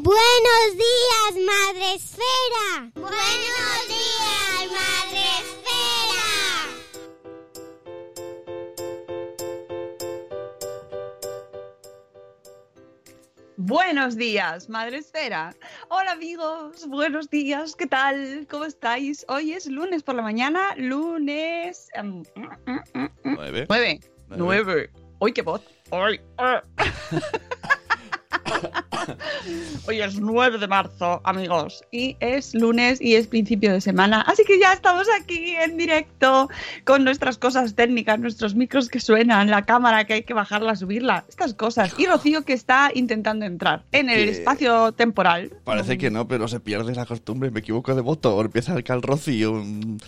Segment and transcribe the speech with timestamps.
[0.00, 2.88] Buenos días, Madre Esfera.
[2.94, 6.28] Buenos días, Madre Esfera.
[13.56, 15.56] Buenos días, Madre Esfera.
[15.88, 18.46] Hola amigos, buenos días, ¿qué tal?
[18.48, 19.26] ¿Cómo estáis?
[19.28, 21.88] Hoy es lunes por la mañana, lunes...
[21.94, 23.34] em, mm, mm, mm, mm.
[23.34, 23.66] Nueve.
[23.68, 24.00] Nueve.
[24.28, 24.90] Nueve.
[25.18, 25.62] Hoy qué voz.
[25.90, 26.20] Hoy.
[29.86, 34.44] Hoy es 9 de marzo, amigos, y es lunes y es principio de semana, así
[34.44, 36.48] que ya estamos aquí en directo
[36.84, 41.24] con nuestras cosas técnicas, nuestros micros que suenan, la cámara que hay que bajarla, subirla,
[41.28, 41.94] estas cosas.
[41.98, 45.52] Y Rocío que está intentando entrar en el espacio temporal.
[45.64, 47.50] Parece que no, pero se pierde la costumbre.
[47.50, 48.40] Me equivoco de voto.
[48.40, 49.54] Empieza el cal Rocío.
[49.54, 49.98] mm.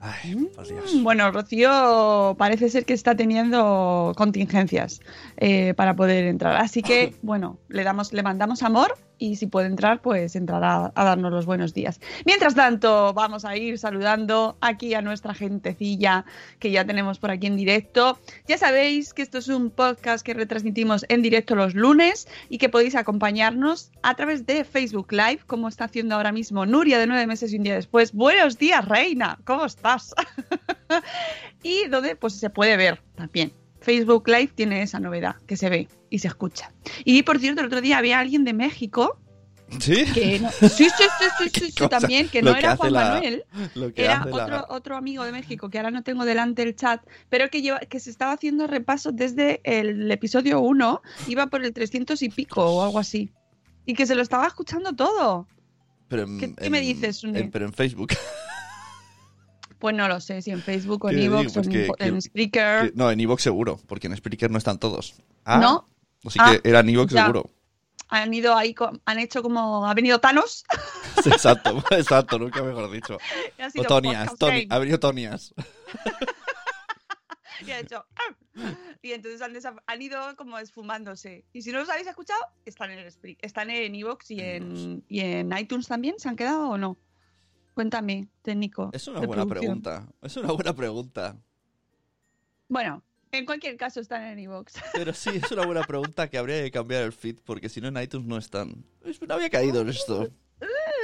[0.00, 0.94] Ay, por Dios.
[0.94, 5.00] Mm, Bueno, Rocío parece ser que está teniendo contingencias
[5.36, 6.56] eh, para poder entrar.
[6.56, 11.04] Así que, bueno, le, damos, le mandamos amor y si puede entrar, pues entrará a
[11.04, 12.00] darnos los buenos días.
[12.24, 16.24] Mientras tanto, vamos a ir saludando aquí a nuestra gentecilla
[16.58, 18.18] que ya tenemos por aquí en directo.
[18.48, 22.70] Ya sabéis que esto es un podcast que retransmitimos en directo los lunes y que
[22.70, 27.26] podéis acompañarnos a través de Facebook Live, como está haciendo ahora mismo Nuria de nueve
[27.26, 28.14] meses y un día después.
[28.14, 30.14] Buenos días, Reina, ¿cómo estás?
[31.62, 33.52] y donde pues se puede ver también.
[33.80, 36.72] Facebook Live tiene esa novedad, que se ve y se escucha.
[37.04, 39.18] Y por cierto, el otro día había alguien de México
[39.78, 40.04] ¿Sí?
[40.12, 43.44] que no, sí, sí, sí, sí, también, que no que era Juan la- Manuel,
[43.76, 46.74] Lo que era la- otro, otro amigo de México, que ahora no tengo delante el
[46.74, 51.64] chat, pero que, lleva, que se estaba haciendo repaso desde el episodio 1, iba por
[51.64, 53.30] el 300 y pico o algo así.
[53.86, 55.46] Y que se lo estaba escuchando todo.
[56.08, 58.08] Pero en- ¿Qué- qué me dices, en- pero en Facebook.
[59.80, 61.22] Pues no lo sé, si en Facebook o ¿Qué en?
[61.22, 62.92] Evox o Pues en, Spreaker.
[62.94, 65.14] No, en Evox seguro, porque en Spreaker no están todos.
[65.44, 65.86] Ah, No.
[66.24, 67.50] Así Ah, que era en Evox seguro.
[68.08, 68.74] Han ido ahí,
[69.06, 70.64] han hecho como, ha venido Thanos.
[71.24, 73.16] Exacto, exacto, nunca mejor dicho.
[73.78, 74.66] O Tonias, game.
[74.68, 75.54] ha venido Tonias.
[77.66, 78.74] y ha hecho "Ah".
[79.02, 83.06] y entonces han, ido como esfumándose y si no los habéis escuchado están en el
[83.12, 86.96] Spri- están en Evox y en, y en iTunes también se han quedado o no
[87.80, 89.80] cuéntame técnico Es una buena producción.
[89.80, 90.12] pregunta.
[90.22, 91.36] Es una buena pregunta.
[92.68, 93.02] bueno
[93.32, 96.70] en cualquier caso están en Evox Pero sí, es una buena pregunta que habría que
[96.70, 98.84] cambiar el feed, porque si no en iTunes no están.
[99.04, 100.28] Es- No había caído en esto.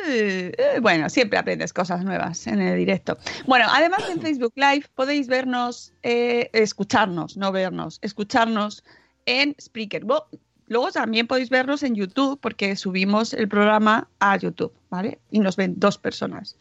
[0.09, 3.17] Eh, eh, Bueno, siempre aprendes cosas nuevas en el directo.
[3.47, 8.85] Bueno, además en Facebook Live podéis vernos, eh, escucharnos, no vernos, escucharnos
[9.25, 10.05] en Spreaker.
[10.05, 10.29] Bo-
[10.69, 15.21] Luego también podéis vernos en YouTube porque subimos el programa a YouTube, ¿vale?
[15.31, 16.57] Y nos ven dos personas,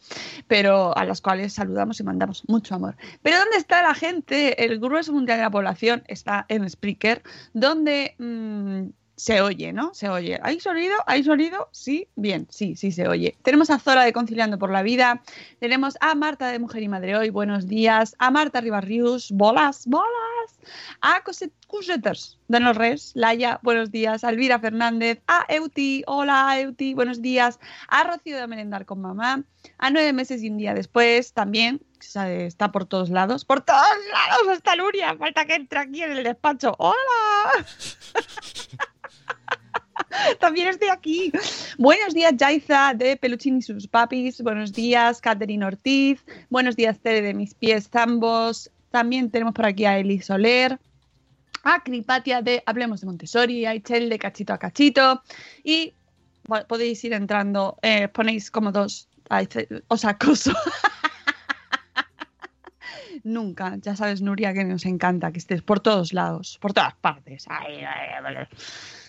[0.46, 2.96] pero a las cuales saludamos y mandamos mucho amor.
[3.22, 4.64] Pero ¿dónde está la gente?
[4.64, 7.22] El grueso mundial de la población está en Spreaker,
[7.52, 9.94] donde mm, se oye, ¿no?
[9.94, 10.38] Se oye.
[10.42, 10.94] ¿Hay sonido?
[11.06, 11.68] ¿Hay sonido?
[11.72, 13.36] Sí, bien, sí, sí se oye.
[13.42, 15.22] Tenemos a Zora de Conciliando por la Vida,
[15.58, 20.06] tenemos a Marta de Mujer y Madre Hoy, buenos días, a Marta Ribarrius, bolas, bolas,
[21.00, 26.60] a Coset Coseters de los Res, Laia, buenos días, a Elvira Fernández, a Euti, hola
[26.60, 27.58] Euti, buenos días,
[27.88, 29.44] a Rocío de Merendar con Mamá,
[29.78, 33.80] a nueve meses y un día después también, está por todos lados, por todos
[34.12, 36.96] lados está Nuria, falta que entre aquí en el despacho, hola.
[40.40, 41.32] También estoy aquí.
[41.78, 44.40] Buenos días, Jaiza de Peluchín y sus papis.
[44.40, 46.24] Buenos días, Catherine Ortiz.
[46.50, 48.70] Buenos días, Tere de mis pies zambos.
[48.90, 50.78] También tenemos por aquí a Eli Soler.
[51.64, 53.66] A Cripatia de Hablemos de Montessori.
[53.66, 55.22] A Ichel de Cachito a Cachito.
[55.64, 55.94] Y
[56.68, 59.08] podéis ir entrando, eh, ponéis como dos,
[59.88, 60.52] os acoso.
[63.24, 67.44] Nunca, ya sabes, Nuria, que nos encanta que estés por todos lados, por todas partes.
[67.48, 68.46] Ay, ay.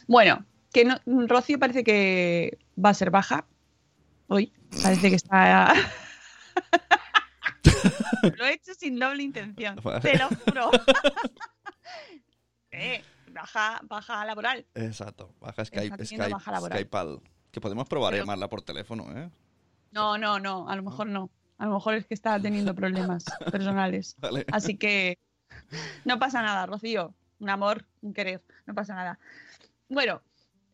[0.07, 0.43] Bueno,
[0.73, 3.45] que no, Rocío parece que va a ser baja.
[4.27, 4.51] Hoy
[4.83, 5.73] parece que está.
[8.37, 10.71] Lo he hecho sin doble intención, te lo juro.
[12.71, 14.65] Eh, baja, baja laboral.
[14.75, 15.33] Exacto.
[15.39, 16.77] Baja Skype, Skype, baja laboral.
[16.77, 19.31] Skype Que podemos probar Pero- llamarla por teléfono, ¿eh?
[19.91, 21.31] No, no, no, a lo mejor no.
[21.57, 24.15] A lo mejor es que está teniendo problemas personales.
[24.19, 24.45] Vale.
[24.51, 25.17] Así que
[26.05, 27.15] no pasa nada, Rocío.
[27.39, 29.17] Un amor, un querer, no pasa nada.
[29.89, 30.21] Bueno,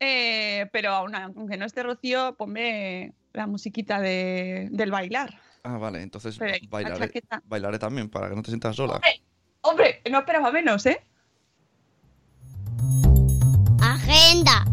[0.04, 5.40] eh, pero aún- aunque no esté Rocío, ponme la musiquita de, del bailar.
[5.64, 7.12] Ah, vale, entonces Pero, bailaré,
[7.46, 8.96] bailaré también para que no te sientas sola.
[8.96, 9.22] ¡Hombre!
[9.62, 11.00] Hombre, no esperaba menos, ¿eh?
[13.82, 14.66] Agenda.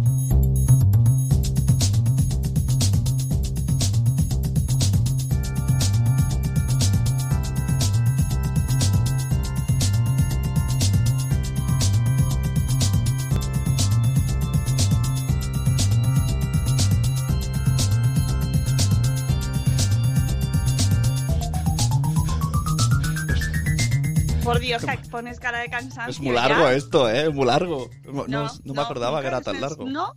[24.50, 26.10] Por Dios, pones cara de cansancio.
[26.10, 26.72] Es muy largo ya.
[26.74, 27.22] esto, ¿eh?
[27.28, 27.88] Es muy largo.
[28.04, 29.84] No, no- no me acordaba que era tan largo.
[29.88, 30.14] No.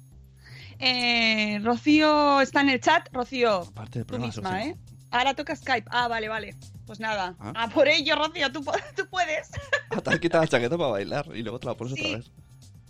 [0.80, 3.08] Eh, Rocío está en el chat.
[3.14, 4.64] Rocío, Aparte del tú misma.
[4.64, 4.76] ¿eh?
[5.12, 5.88] Ahora toca Skype.
[5.92, 6.56] Ah, vale, vale.
[6.88, 7.36] Pues nada.
[7.40, 7.54] Ah.
[7.56, 8.64] Ah, por ello, Rocío, tú,
[8.96, 9.50] tú puedes.
[9.92, 12.02] Ah, te has quitado la chaqueta para bailar y luego te la pones Sí.
[12.06, 12.32] otra vez.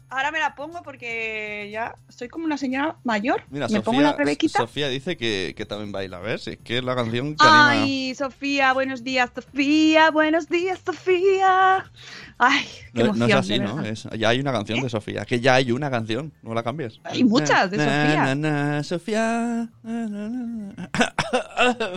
[0.09, 3.43] Ahora me la pongo porque ya soy como una señora mayor.
[3.49, 4.59] Mira, me pongo la Sofía, rebequita.
[4.59, 6.17] Sofía dice que, que también baila.
[6.17, 7.71] A ver, si es que es la canción que anima.
[7.71, 11.91] Ay, Sofía, buenos días, Sofía, buenos días, Sofía.
[12.37, 13.19] Ay, qué emoción.
[13.19, 13.81] no es así, ¿no?
[13.83, 15.25] Es- ya hay una canción de Sofía.
[15.25, 16.31] Que ya hay una canción.
[16.43, 16.99] No la cambies.
[17.05, 18.35] Hay muchas de Sofía.
[18.35, 19.69] na, na, Sofía.
[19.81, 20.89] na, na.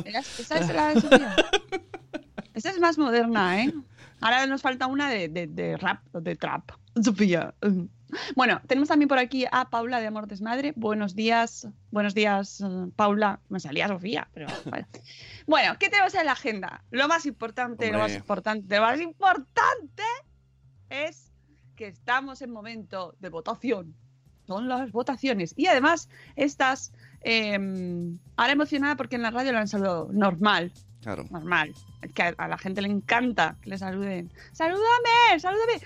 [0.05, 1.37] Esa es la de Sofía.
[2.55, 3.75] Esa es más moderna, ¿eh?
[4.23, 6.71] Ahora nos falta una de, de- de rap de trap.
[7.05, 7.53] Sofía.
[8.35, 10.73] Bueno, tenemos también por aquí a Paula de Amor Desmadre.
[10.77, 11.69] Buenos días.
[11.91, 12.65] Buenos días, eh,
[12.95, 13.41] Paula.
[13.49, 14.87] Me salía Sofía, pero bueno.
[15.47, 16.85] Bueno, ¿qué tenemos en la agenda?
[16.91, 20.03] Lo más importante, lo más importante, lo más importante
[20.91, 21.33] es
[21.75, 23.95] que estamos en momento de votación.
[24.47, 25.53] Son las votaciones.
[25.57, 26.93] Y además, estas.
[27.23, 27.59] eh,
[28.37, 30.09] ahora emocionada porque en la radio lo han saludado.
[30.13, 30.73] Normal,
[31.03, 31.25] Claro.
[31.31, 31.75] normal.
[32.15, 34.33] Que a, a la gente le encanta que le saluden.
[34.53, 35.39] ¡Salúdame!
[35.41, 35.81] ¡Salúdame!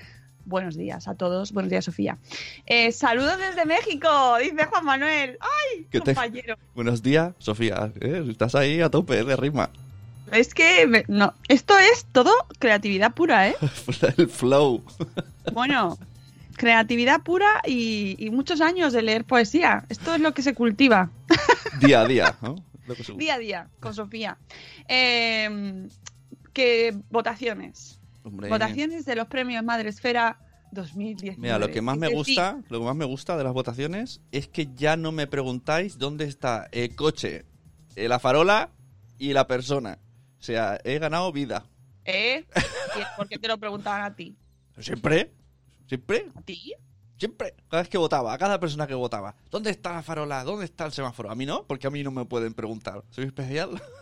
[0.50, 1.52] Buenos días a todos.
[1.52, 2.18] Buenos días, Sofía.
[2.66, 4.08] Eh, saludos desde México,
[4.42, 5.38] dice Juan Manuel.
[5.40, 6.56] ¡Ay, ¿Qué te- compañero!
[6.74, 7.92] Buenos días, Sofía.
[8.00, 8.24] ¿eh?
[8.28, 9.70] Estás ahí a tope de rima.
[10.32, 13.54] Es que me- no, esto es todo creatividad pura, ¿eh?
[14.16, 14.82] El flow.
[15.52, 15.96] Bueno,
[16.56, 19.84] creatividad pura y, y muchos años de leer poesía.
[19.88, 21.10] Esto es lo que se cultiva
[21.80, 22.56] Día a día, ¿no?
[23.16, 24.36] Día a día con Sofía.
[24.88, 25.86] Eh,
[26.52, 27.99] que votaciones.
[28.22, 30.38] Hombre, Votaciones de los premios Madresfera
[30.72, 31.40] 2019.
[31.40, 34.48] Mira, lo que más me gusta, lo que más me gusta de las votaciones es
[34.48, 37.44] que ya no me preguntáis dónde está el coche,
[37.96, 38.70] eh, la farola
[39.18, 39.98] y la persona.
[40.38, 41.66] O sea, he ganado vida.
[42.04, 42.44] ¿Eh?
[42.96, 44.36] ¿Y ¿Por qué te lo preguntaban a ti?
[44.78, 45.32] Siempre,
[45.86, 46.74] siempre, ¿A ti?
[47.18, 47.54] siempre.
[47.68, 49.34] Cada vez que votaba, a cada persona que votaba.
[49.50, 50.42] ¿Dónde está la farola?
[50.44, 51.30] ¿Dónde está el semáforo?
[51.30, 53.04] A mí no, porque a mí no me pueden preguntar.
[53.10, 53.80] Soy especial.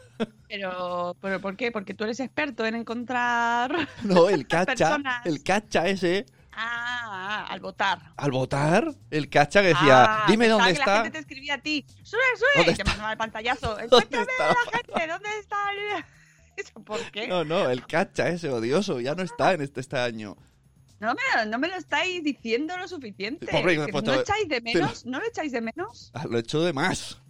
[0.48, 1.70] Pero, pero ¿por qué?
[1.70, 3.88] Porque tú eres experto en encontrar...
[4.02, 5.26] No, el cacha, Personas.
[5.26, 8.12] el cacha ese, Ah, al votar.
[8.16, 10.86] al votar, el cacha que decía, Ah, dime dónde que está.
[10.96, 11.86] La gente te escribía a ti.
[12.02, 12.48] ¡Sube, sube!
[12.56, 13.68] ¿Dónde Y te mandaba el pantallazo.
[13.76, 15.06] ¿Dónde ¡Encuéntrame a la gente!
[15.12, 16.04] ¿Dónde está el...
[16.56, 17.28] ¿Eso por qué?
[17.28, 20.36] No, no, el cacha ese odioso ya no está en este, este año.
[20.98, 23.46] No me, no me lo estáis diciendo lo suficiente.
[23.46, 25.06] Pues ¿No lo echáis de menos?
[25.06, 26.10] ¿No lo echáis de menos?
[26.12, 27.20] Ah, lo he hecho de más.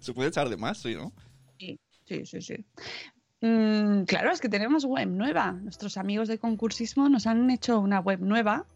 [0.00, 1.12] Se puede echar de más, sí, ¿no?
[2.04, 2.64] Sí, sí, sí.
[3.40, 5.52] Mm, claro, es que tenemos web nueva.
[5.52, 8.66] Nuestros amigos de concursismo nos han hecho una web nueva,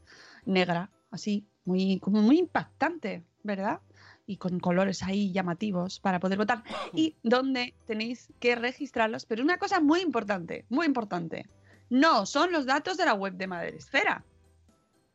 [0.45, 3.81] negra, así, muy, como muy impactante, ¿verdad?
[4.27, 6.65] Y con colores ahí llamativos para poder votar.
[6.93, 9.27] Y donde tenéis que registrarlos.
[9.27, 11.47] Pero una cosa muy importante, muy importante.
[11.91, 14.25] No son los datos de la web de Madresfera.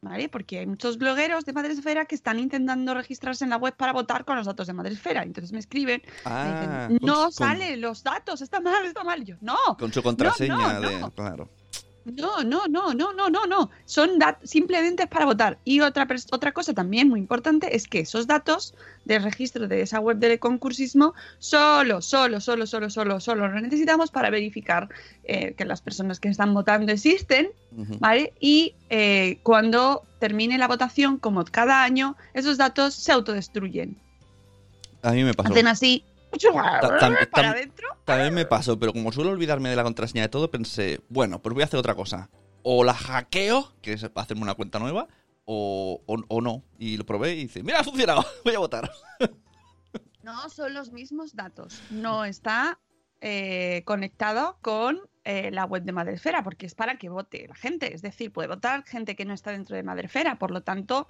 [0.03, 0.27] ¿Vale?
[0.27, 4.25] Porque hay muchos blogueros de Madresfera que están intentando registrarse en la web para votar
[4.25, 5.24] con los datos de Madresfera.
[5.24, 9.05] Entonces me escriben me Ah, dicen, con- no con- salen los datos, está mal, está
[9.05, 9.22] mal.
[9.22, 11.00] Y Yo, no, Con su contraseña no, de.
[11.00, 11.10] no.
[11.12, 11.50] Claro.
[12.05, 13.69] No, no, no, no, no, no, no.
[13.86, 14.12] Son
[14.43, 15.57] simplemente para votar.
[15.63, 18.74] Y otra, otra cosa también muy importante es que esos datos
[19.05, 24.12] de registro de esa web de concursismo solo, solo, solo, solo, solo, solo los necesitamos
[24.12, 24.89] para verificar
[25.24, 27.50] eh, que las personas que están votando existen.
[28.00, 28.33] ¿vale?
[28.39, 33.98] Y eh, cuando termine la votación, como cada año, esos datos se autodestruyen.
[35.01, 35.51] A mí me pasó.
[35.51, 36.05] hacen así
[36.53, 37.87] para tam- adentro.
[38.05, 41.53] También me pasó, pero como suelo olvidarme de la contraseña de todo, pensé, bueno, pues
[41.53, 42.29] voy a hacer otra cosa.
[42.63, 45.07] O la hackeo, que es hacerme una cuenta nueva,
[45.45, 46.63] o, o- o no.
[46.79, 48.89] Y lo probé y dice, mira, ha funcionado, voy a votar.
[50.23, 51.81] No, son los mismos datos.
[51.89, 52.79] No está
[53.21, 57.93] eh, conectado con eh, la web de Madresfera, porque es para que vote la gente.
[57.93, 60.37] Es decir, puede votar gente que no está dentro de Madresfera.
[60.39, 61.07] Por lo tanto,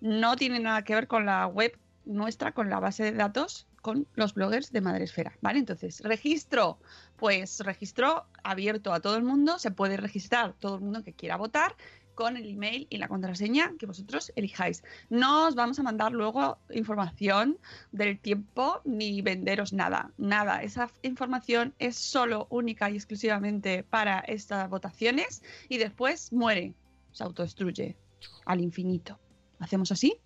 [0.00, 4.08] no tiene nada que ver con la web nuestra, con la base de datos, con
[4.14, 5.36] los bloggers de Madresfera.
[5.42, 5.58] ¿Vale?
[5.58, 6.78] Entonces, registro.
[7.16, 9.58] Pues registro abierto a todo el mundo.
[9.58, 11.76] Se puede registrar todo el mundo que quiera votar
[12.14, 14.82] con el email y la contraseña que vosotros elijáis.
[15.10, 17.58] No os vamos a mandar luego información
[17.92, 20.62] del tiempo ni venderos nada, nada.
[20.62, 26.72] Esa información es solo única y exclusivamente para estas votaciones y después muere,
[27.12, 27.98] se autodestruye
[28.46, 29.18] al infinito.
[29.58, 30.16] Hacemos así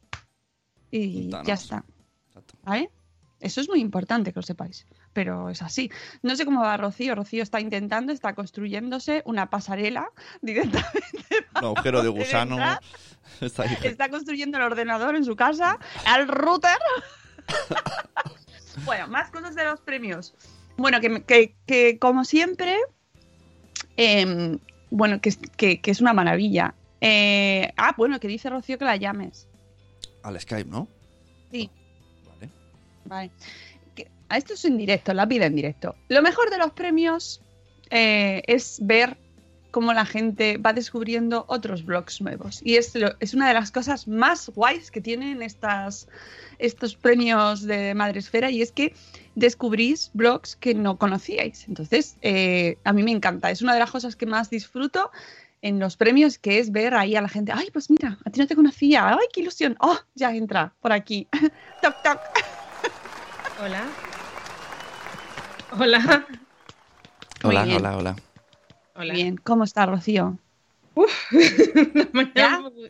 [0.93, 1.85] y ya está.
[2.62, 2.88] ¿Vale?
[3.40, 5.90] Eso es muy importante que lo sepáis, pero es así.
[6.23, 7.14] No sé cómo va Rocío.
[7.14, 10.11] Rocío está intentando, está construyéndose una pasarela
[10.42, 11.47] directamente.
[11.61, 12.57] Un agujero de gusano.
[13.40, 13.64] Está.
[13.85, 16.78] Está construyendo el ordenador en su casa, al router.
[18.85, 20.35] bueno, más cosas de los premios.
[20.76, 22.76] Bueno, que, que- que como siempre,
[23.97, 24.59] em,
[24.90, 26.75] bueno, que, es- que- que es una maravilla.
[27.00, 29.47] Eh, ah, bueno, que dice Rocío que la llames.
[30.23, 30.88] Al Skype, ¿no?
[31.52, 31.71] Sí.
[33.09, 33.31] Vale.
[34.29, 35.97] A esto es en directo, la vida en directo.
[36.09, 37.41] Lo mejor de los premios
[37.91, 39.17] eh, es ver
[39.71, 42.61] cómo la gente va descubriendo otros blogs nuevos.
[42.62, 46.09] Y es, es una de las cosas más guays que tienen estas,
[46.59, 48.95] estos premios de Madresfera y es que
[49.35, 51.69] descubrís blogs que no conocíais.
[51.69, 53.50] Entonces, eh, a mí me encanta.
[53.50, 55.11] Es una de las cosas que más disfruto
[55.61, 58.38] en los premios, que es ver ahí a la gente, ay, pues mira, a ti
[58.38, 61.27] no te conocía, ay, qué ilusión, oh, ya entra por aquí.
[61.83, 62.21] toc, toc.
[63.62, 63.87] Hola.
[65.79, 66.27] Hola.
[67.45, 67.77] Muy Hola, bien.
[67.79, 68.17] hola, hola.
[68.95, 69.15] Hola.
[69.15, 70.38] Bien, ¿cómo está Rocío?
[70.95, 71.07] Una
[72.12, 72.59] mañana ¿Ya?
[72.59, 72.81] un poco,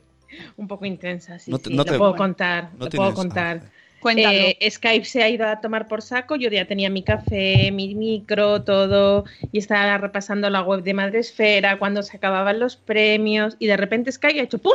[0.56, 2.96] un poco intensa, sí, No te- sí, no lo te- puedo contar, no lo tienes-
[2.96, 3.62] puedo ah, contar.
[4.00, 4.38] Cuéntalo.
[4.60, 7.94] Eh, Skype se ha ido a tomar por saco, yo ya tenía mi café, mi
[7.96, 13.66] micro, todo, y estaba repasando la web de Madresfera cuando se acababan los premios, y
[13.66, 14.72] de repente Skype ha hecho ¡pum!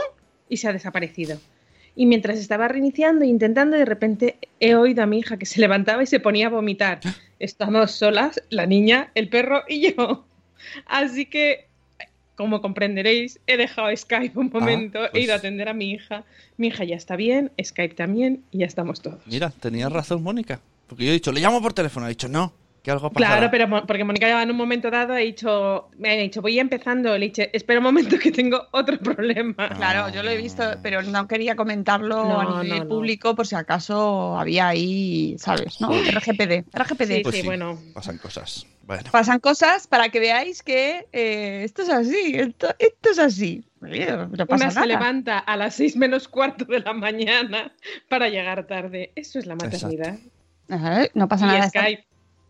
[0.49, 1.39] y se ha desaparecido.
[1.95, 5.61] Y mientras estaba reiniciando e intentando, de repente he oído a mi hija que se
[5.61, 6.99] levantaba y se ponía a vomitar.
[7.39, 10.25] Estamos solas, la niña, el perro y yo.
[10.87, 11.67] Así que,
[12.35, 16.23] como comprenderéis, he dejado Skype un momento, he pues- ido a atender a mi hija.
[16.57, 19.19] Mi hija ya está bien, Skype también, y ya estamos todos.
[19.27, 20.61] Mira, tenías razón, Mónica.
[20.87, 22.05] Porque yo he dicho, le llamo por teléfono.
[22.05, 23.09] Ha dicho, no, que algo.
[23.11, 26.59] Claro, pero porque Mónica ya en un momento dado ha dicho, me ha dicho, voy
[26.59, 29.55] empezando, le he dicho, espera un momento que tengo otro problema.
[29.57, 29.69] Ah.
[29.77, 32.89] Claro, yo lo he visto, pero no quería comentarlo No, a nivel no, no.
[32.89, 35.79] público por si acaso había ahí, ¿sabes?
[35.81, 35.87] ¿no?
[35.87, 36.13] Joder.
[36.15, 36.65] RGPD.
[36.77, 37.11] RGPD.
[37.15, 37.79] Sí, Pues sí, bueno.
[37.93, 38.67] Pasan cosas.
[38.85, 39.03] Bueno.
[39.11, 43.63] Pasan cosas para que veáis que eh, esto es así, esto, esto es así.
[43.81, 44.85] Oye, No pasa Una se nada.
[44.87, 47.71] levanta a las seis menos cuarto de la mañana
[48.09, 49.13] para llegar tarde.
[49.15, 50.17] Eso es la maternidad.
[50.69, 51.69] Ajá, no pasa Y nada.
[51.69, 52.05] Skype.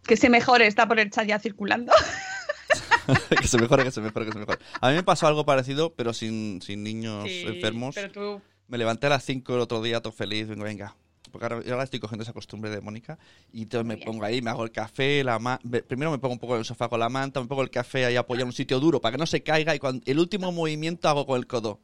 [0.05, 1.91] Que se mejore, está por el chat ya circulando.
[3.41, 4.59] que se mejore, que se mejore, que se mejore.
[4.81, 7.95] A mí me pasó algo parecido, pero sin, sin niños Sí, enfermos.
[7.95, 10.47] Pero tú, Me levanté a las 5 el otro día, todo feliz.
[10.47, 10.95] Vengo, venga.
[11.31, 13.17] Porque ahora, estoy cogiendo esa costumbre de Mónica.
[13.51, 14.05] Y entonces me bien.
[14.05, 16.59] pongo ahí, me hago el café, la ma- me- primero me pongo un poco en
[16.59, 19.01] el sofá con la manta, me pongo el café ahí apoyado en un sitio duro
[19.01, 19.73] para que no se caiga.
[19.73, 21.79] Y cuando, el último movimiento hago con el codo.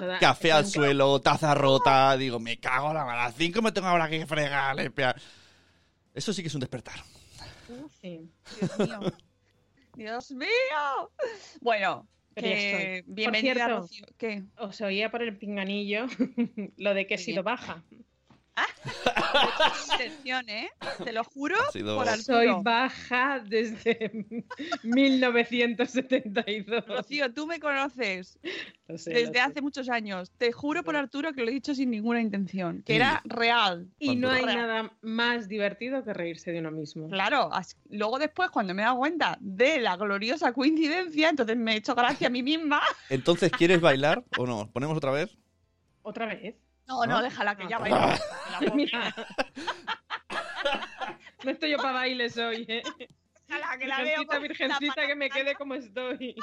[0.00, 2.16] da- Café al suelo, taza rota.
[2.16, 3.20] Digo, me cago en la mano.
[3.20, 5.14] A las 5 me tengo ahora que fregar, limpiar.
[6.14, 7.00] Eso sí que es un despertar.
[8.00, 8.28] Sí.
[8.60, 9.00] Dios mío.
[9.94, 11.10] Dios mío.
[11.60, 14.06] Bueno, que bienvenida, Por cierto, Rocío.
[14.18, 14.42] ¿Qué?
[14.58, 16.06] Os oía por el pinganillo
[16.76, 17.44] lo de que Muy sido bien.
[17.44, 17.82] baja.
[19.92, 20.70] Intención, ¿eh?
[21.04, 21.56] Te lo juro.
[21.72, 22.08] Por.
[22.22, 24.26] Soy baja desde
[24.82, 26.86] 1972.
[26.86, 28.38] Rocío, tú me conoces
[28.88, 29.40] Lo sé, lo desde sé.
[29.40, 30.30] hace muchos años.
[30.38, 32.96] Te juro por Arturo que lo he dicho sin ninguna intención, que Sí.
[32.96, 33.88] era real.
[33.98, 34.56] Y no hay Real.
[34.56, 37.08] nada más divertido que reírse de uno mismo.
[37.08, 37.50] Claro,
[37.90, 41.94] luego después cuando me he dado cuenta de la gloriosa coincidencia, entonces me he hecho
[41.94, 42.80] gracia a mí misma.
[43.08, 44.70] Entonces, ¿quieres bailar o no?
[44.70, 45.36] ¿Ponemos otra vez?
[46.02, 46.56] ¿Otra vez?
[46.86, 47.80] No, no, déjala que ya Ah.
[47.80, 47.96] vaya.
[48.50, 49.14] La pobre, Mira.
[51.44, 52.82] No estoy yo para bailes hoy, ¿eh?
[53.48, 54.04] déjala que la veo.
[54.06, 56.34] Virgencita, con virgencita, la que me quede como estoy.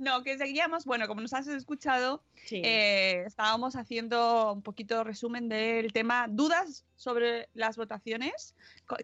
[0.00, 2.62] No, que seguíamos, bueno, como nos has escuchado, Sí.
[2.64, 8.54] eh, estábamos haciendo un poquito resumen del tema dudas sobre las votaciones,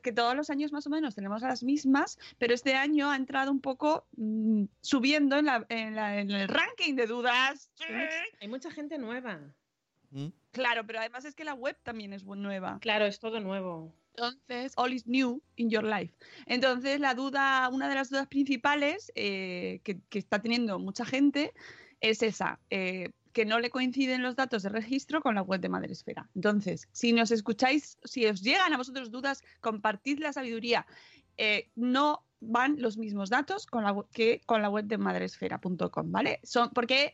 [0.03, 3.51] que todos los años más o menos tenemos las mismas, pero este año ha entrado
[3.53, 7.71] un poco mm, subiendo en, la- en la- en el ranking de dudas.
[7.87, 9.39] Hay mucha- Hay mucha gente nueva.
[10.11, 10.29] ¿Mm?
[10.53, 12.79] Claro, pero además es que la web también es nueva.
[12.81, 13.93] Claro, es todo nuevo.
[14.17, 16.15] Entonces, all is new in your life.
[16.47, 21.53] Entonces, la duda, una de las dudas principales eh, que, está teniendo mucha gente
[22.01, 25.69] es esa, eh, que no le coinciden los datos de registro con la web de
[25.69, 26.31] Madresfera.
[26.35, 30.87] Entonces, si nos escucháis, si os llegan a vosotros dudas, compartid la sabiduría.
[31.37, 33.67] Eh, no van los mismos datos
[34.13, 36.41] que con la web de madresfera.com, ¿vale?
[36.43, 37.13] Son, porque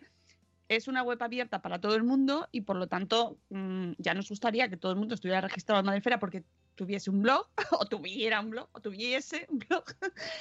[0.68, 4.28] es una web abierta para todo el mundo y por lo tanto mm, ya nos
[4.28, 6.44] gustaría que todo el mundo estuviera registrado en Madresfera porque
[6.74, 9.84] tuviese un blog o tuviera un blog o tuviese un blog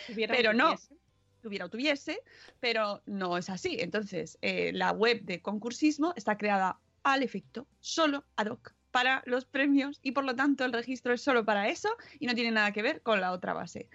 [0.08, 0.76] Tuviera Pero no.
[0.76, 0.96] tuviese.
[1.42, 2.20] tuviera o tuviese,
[2.60, 3.78] pero no es así.
[3.80, 9.46] Entonces, eh, la web de concursismo está creada al efecto, solo ad hoc para los
[9.46, 12.72] premios y por lo tanto el registro es solo para eso y no tiene nada
[12.74, 13.90] que ver con la otra base.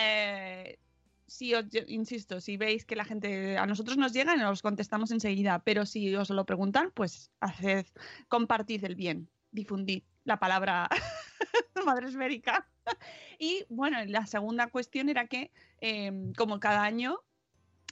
[0.00, 0.78] Eh,
[1.26, 5.10] si os, yo insisto, si veis que la gente a nosotros nos llega, nos contestamos
[5.10, 7.86] enseguida, pero si os lo preguntan, pues haced,
[8.28, 10.88] compartid el bien, difundid la palabra
[11.84, 12.66] madresférica.
[13.38, 17.20] Y bueno, la segunda cuestión era que, eh, como cada año,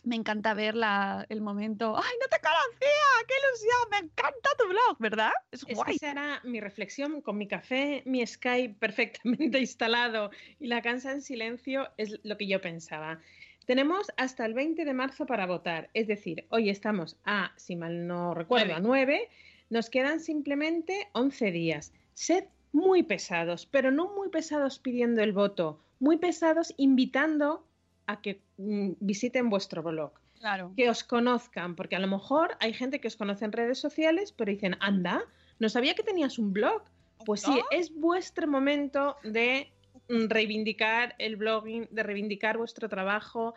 [0.03, 3.27] me encanta ver la- el momento, ¡ay, no te conocía!
[3.29, 3.89] ¡Qué ilusión!
[3.91, 4.97] ¡Me encanta tu blog!
[4.99, 5.33] ¿Verdad?
[5.51, 5.97] Es guay.
[5.97, 11.21] esa era mi reflexión con mi café, mi Skype perfectamente instalado y la cansa en
[11.23, 13.21] silencio, es lo que yo pensaba.
[13.67, 18.07] Tenemos hasta el 20 de marzo para votar, es decir, hoy estamos a, si mal
[18.07, 19.29] no recuerdo, a 9,
[19.71, 21.93] nos quedan simplemente 11 días.
[22.15, 22.45] Sed
[22.77, 27.65] muy pesados, pero no muy pesados pidiendo el voto, muy pesados invitando
[28.07, 30.75] a que mm, visiten vuestro blog Claro.
[30.77, 34.35] que os conozcan, porque a lo mejor hay gente que os conoce en redes sociales,
[34.37, 35.25] pero dicen, anda,
[35.59, 36.83] no sabía que tenías un blog.
[37.25, 39.73] Pues sí, es vuestro momento de
[40.11, 43.55] mm, reivindicar el blogging, de reivindicar vuestro trabajo,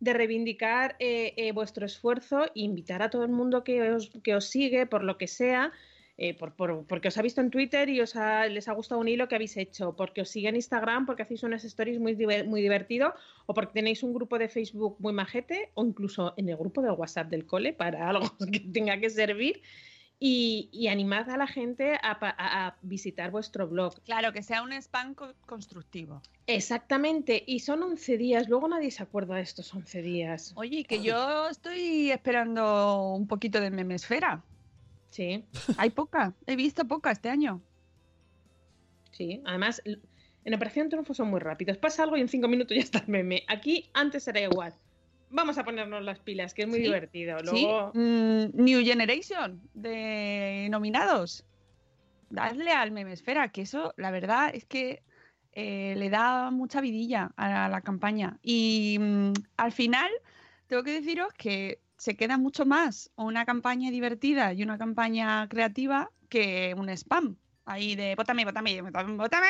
[0.00, 4.34] de reivindicar eh, eh, vuestro esfuerzo e invitar a todo el mundo que os, que
[4.34, 5.72] os sigue, por lo que sea,
[6.18, 9.00] eh, por, por- porque os ha visto en Twitter y os ha- les ha gustado
[9.00, 12.14] un hilo que habéis hecho, porque os sigue en Instagram, porque hacéis unas stories muy,
[12.14, 13.14] diver- muy divertido,
[13.46, 16.90] o porque tenéis un grupo de Facebook muy majete, o incluso en el grupo de
[16.90, 19.62] WhatsApp del cole para algo que tenga que servir.
[20.24, 24.00] Y, y animad a la gente a, pa- a- a visitar vuestro blog.
[24.04, 26.22] Claro, que sea un spam co- constructivo.
[26.46, 30.52] Exactamente, y son 11 días, luego nadie se acuerda de estos 11 días.
[30.54, 34.44] Oye, que yo estoy esperando un poquito de memesfera.
[35.12, 35.44] Sí,
[35.76, 37.60] Hay poca, he visto poca este año.
[39.10, 42.82] sí, además en Operación Triunfo son muy rápidos, pasa algo y en 5 minutos ya
[42.82, 43.44] está el meme.
[43.46, 44.74] Aquí antes era igual.
[45.28, 47.38] Vamos a ponernos las pilas, que es muy Sí, divertido.
[47.40, 51.44] Sí, Luego, mm, New Generation de nominados.
[52.30, 55.02] Dadle al memesfera, que eso, la verdad, es que
[55.52, 58.38] eh, le da mucha vidilla a la campaña.
[58.42, 60.10] Y mm, al final,
[60.66, 66.10] tengo que deciros que se queda mucho más una campaña divertida y una campaña creativa
[66.28, 67.36] que un spam.
[67.64, 69.46] Ahí de bótame, bótame, bótame,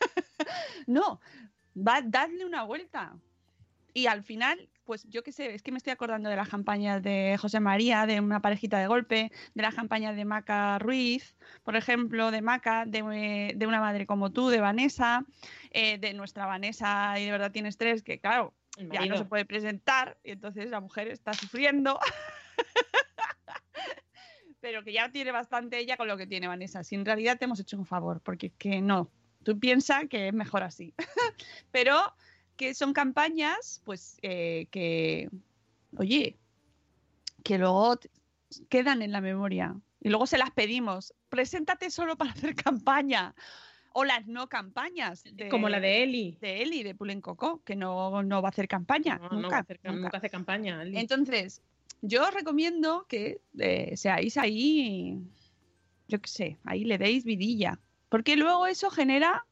[0.86, 1.20] no,
[1.76, 3.16] va, dadle una vuelta.
[3.96, 7.02] Y al final, pues yo qué sé, es que me estoy acordando de las campañas
[7.02, 11.76] de José María, de una parejita de golpe, de las campañas de Maca Ruiz, por
[11.76, 15.24] ejemplo, de Maca, de, de una madre como tú, de Vanessa,
[15.70, 19.44] eh, de nuestra Vanessa y de verdad tienes tres, que claro, ya no se puede
[19.44, 21.98] presentar y entonces la mujer está sufriendo.
[24.60, 26.82] Pero que ya tiene bastante ella con lo que tiene Vanessa.
[26.82, 29.10] Si en realidad te hemos hecho un favor, porque es que no,
[29.42, 30.94] tú piensas que es mejor así.
[31.70, 32.14] Pero
[32.56, 35.28] que son campañas, pues eh, que,
[35.96, 36.36] oye,
[37.44, 37.98] que luego
[38.68, 39.76] quedan en la memoria.
[40.00, 41.14] Y luego se las pedimos.
[41.28, 43.34] Preséntate solo para hacer campaña.
[43.98, 45.24] O las no campañas.
[45.24, 46.36] de- como la de Eli.
[46.42, 49.16] de Eli, de Pulen Coco, que no, no va a hacer campaña.
[49.16, 50.00] No, no nunca, va a hacer- nunca.
[50.02, 50.82] nunca hace campaña.
[50.82, 50.98] Eli.
[50.98, 51.62] Entonces,
[52.02, 55.18] yo os recomiendo que eh, seáis ahí,
[56.08, 57.80] yo qué sé, ahí le deis vidilla.
[58.10, 59.46] Porque luego eso genera,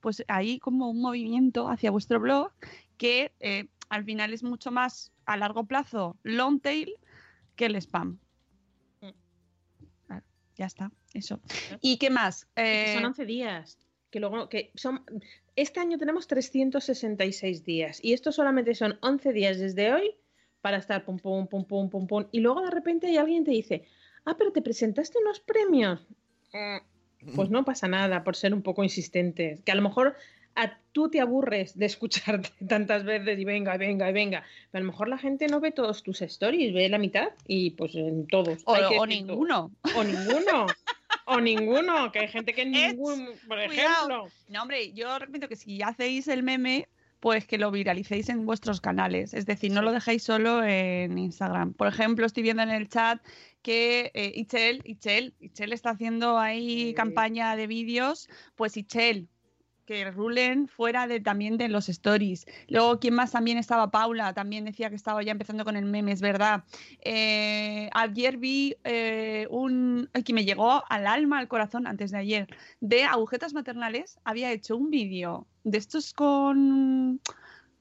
[0.00, 2.52] pues ahí como un movimiento hacia vuestro blog
[2.96, 6.94] que eh, al final es mucho más a largo plazo long tail
[7.54, 8.18] que el spam.
[9.02, 9.08] Mm.
[10.06, 10.24] Claro,
[10.56, 11.38] ya está, eso.
[11.82, 12.48] ¿Y qué más?
[12.56, 13.76] Eh, son 11 días.
[14.10, 15.04] Que luego, que son.
[15.56, 18.00] Este año tenemos 366 días.
[18.02, 20.14] Y esto solamente son 11 días desde hoy
[20.60, 22.26] para estar pum, pum, pum, pum, pum, pum.
[22.32, 23.84] Y luego de repente hay alguien te dice,
[24.24, 26.06] ah, pero te presentaste unos premios.
[26.52, 29.60] Mm, Pues no pasa nada por ser un poco insistente.
[29.64, 30.16] Que a lo mejor
[30.56, 34.42] a tú te aburres de escucharte tantas veces y venga, venga, venga.
[34.72, 37.70] Pero a lo mejor la gente no ve todos tus stories, ve la mitad y
[37.70, 38.62] pues en todos.
[38.66, 39.06] o, Hay que o decir todo.
[39.06, 39.70] ninguno.
[39.96, 40.66] O ninguno.
[41.30, 42.10] o ninguno.
[42.12, 43.70] Que hay gente que ningún, por cuidado.
[44.08, 44.24] ejemplo.
[44.48, 46.88] No, hombre, yo repito que si hacéis el meme,
[47.20, 49.34] pues que lo viralicéis en vuestros canales.
[49.34, 51.74] Es decir, no lo dejéis solo en Instagram.
[51.74, 53.22] Por ejemplo, estoy viendo en el chat
[53.62, 56.94] que eh, Ichel, Ichel, Ichel está haciendo ahí Sí.
[56.94, 59.28] campaña de vídeos, pues Ichel,
[59.90, 62.46] que rulen fuera de también de los stories.
[62.68, 63.90] Luego, ¿quién más también estaba?
[63.90, 66.62] Paula, también decía que estaba ya empezando con el meme, es verdad.
[67.00, 72.46] Eh, ayer vi eh, un que me llegó al alma, al corazón, antes de ayer,
[72.78, 74.20] de agujetas maternales.
[74.22, 77.20] Había hecho un vídeo de estos con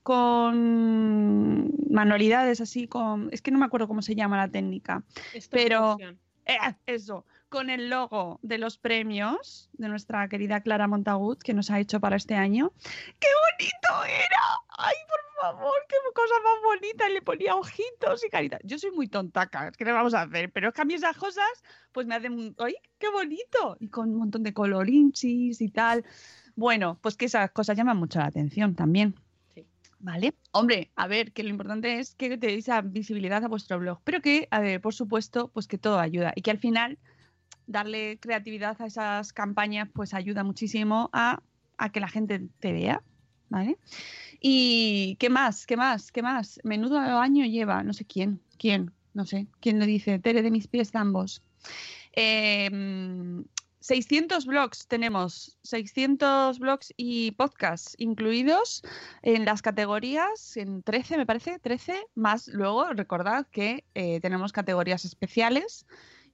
[0.01, 5.03] con manualidades así con es que no me acuerdo cómo se llama la técnica
[5.51, 5.97] Pero-
[6.45, 11.71] eh, eso, con el logo de los premios de nuestra querida Clara Montagut que nos
[11.71, 12.71] ha hecho para este año.
[13.19, 14.41] ¡Qué bonito era!
[14.77, 15.73] ¡Ay, por favor!
[15.87, 17.09] ¡Qué cosa más bonita!
[17.09, 18.61] Le ponía ojitos y caritas.
[18.63, 20.51] Yo soy muy tontaca, ¿qué le vamos a hacer?
[20.51, 21.49] Pero es que a mí esas cosas,
[21.91, 22.55] pues me hacen.
[22.59, 23.77] ¡Ay, qué bonito!
[23.79, 26.05] Y con un montón de colorinchis y tal.
[26.55, 29.15] Bueno, pues que esas cosas llaman mucho la atención también.
[30.01, 30.33] Vale.
[30.51, 34.21] Hombre, a ver, que lo importante es que deis esa visibilidad a vuestro blog, pero
[34.21, 36.97] que, a ver, por supuesto, pues que todo ayuda y que al final
[37.69, 41.41] darle creatividad a esas campañas pues ayuda muchísimo a,
[41.77, 43.01] a que la gente te vea,
[43.49, 43.77] ¿vale?
[44.41, 45.65] Y ¿qué más?
[45.65, 46.11] ¿Qué más?
[46.11, 46.59] ¿Qué más?
[46.63, 50.67] Menudo año lleva, no sé quién, quién, no sé, quién lo dice, Tere de mis
[50.67, 51.43] pies ambos.
[52.13, 52.69] Eh,
[53.81, 58.81] 600 blogs tenemos, 600 blogs y podcasts incluidos
[59.21, 65.05] en las categorías, en 13 me parece, 13, más luego recordad que eh, tenemos categorías
[65.05, 65.85] especiales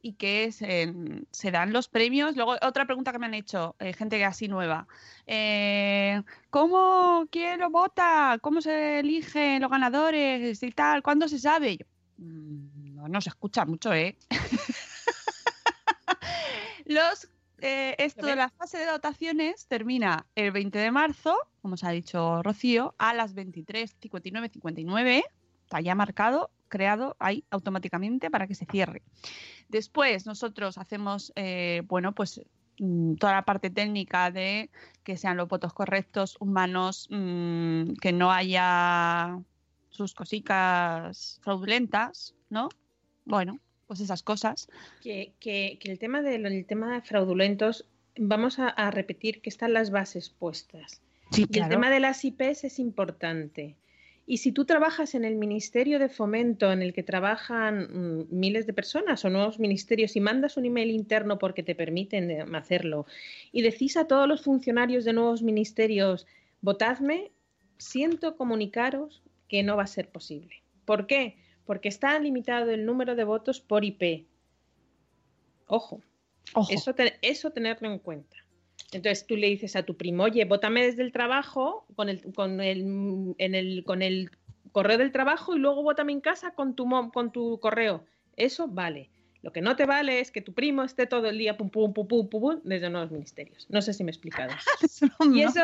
[0.05, 0.93] y que se,
[1.31, 2.35] se dan los premios.
[2.35, 4.87] Luego, otra pregunta que me han hecho, eh, gente que así nueva.
[5.25, 8.37] Eh, ¿Cómo, quién lo vota?
[8.39, 11.01] ¿Cómo se eligen los ganadores y tal?
[11.01, 11.77] ¿Cuándo se sabe?
[11.77, 11.85] Yo,
[12.17, 14.15] "Mm, no, no se escucha mucho, ¿eh?
[16.85, 17.27] los,
[17.61, 21.83] eh, esto ¿Lo de la fase de votaciones termina el 20 de marzo, como os
[21.83, 25.23] ha dicho Rocío, a las 23.59, 59.
[25.63, 29.01] Está ya marcado, creado ahí automáticamente para que se cierre.
[29.69, 32.41] Después nosotros hacemos, eh, bueno, pues
[32.79, 34.69] mm, toda la parte técnica de
[35.03, 39.39] que sean los votos correctos, humanos, mm, que no haya
[39.89, 42.69] sus cositas fraudulentas, ¿no?
[43.25, 44.67] Bueno, pues esas cosas.
[45.01, 47.85] Que, que- que el tema de el tema de fraudulentos,
[48.17, 51.01] vamos a, a repetir que están las bases puestas.
[51.31, 53.75] Sí, Y el tema de las IPs es importante.
[54.27, 57.83] Y si tú trabajas en el Ministerio de Fomento en el que trabajan
[58.21, 62.31] mm, miles de personas o nuevos ministerios y mandas un email interno porque te permiten
[62.31, 63.05] eh, hacerlo
[63.51, 66.25] y decís a todos los funcionarios de nuevos ministerios,
[66.61, 67.31] votadme,
[67.77, 70.63] siento comunicaros que no va a ser posible.
[70.85, 71.37] ¿Por qué?
[71.65, 74.25] Porque está limitado el número de votos por IP.
[75.67, 76.01] Ojo,
[76.53, 76.71] Ojo.
[76.73, 78.37] eso, te- eso tenerlo en cuenta.
[78.91, 82.61] Entonces tú le dices a tu primo, oye, vótame desde el trabajo con el, con
[82.61, 84.31] el, en el, con el
[84.71, 88.05] correo del trabajo y luego vótame en casa con tu, con tu correo.
[88.35, 89.09] Eso vale.
[89.41, 91.93] Lo que no te vale es que tu primo esté todo el día pum, pum,
[91.93, 93.67] pum, pum, pum, pum, desde nuevos ministerios.
[93.69, 94.51] No sé si me he explicado.
[95.33, 95.61] Y eso,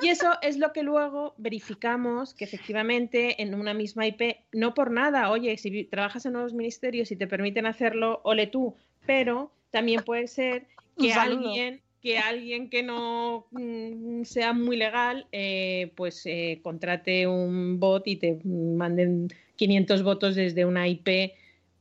[0.00, 4.90] y eso es lo que luego verificamos que efectivamente en una misma IP, no por
[4.90, 8.74] nada, oye, si trabajas en nuevos ministerios y te permiten hacerlo, ole tú,
[9.06, 10.66] pero también puede ser
[10.98, 17.78] que alguien que alguien que no mm, sea muy legal, eh, pues eh, contrate un
[17.78, 21.32] bot y te manden 500 votos desde una IP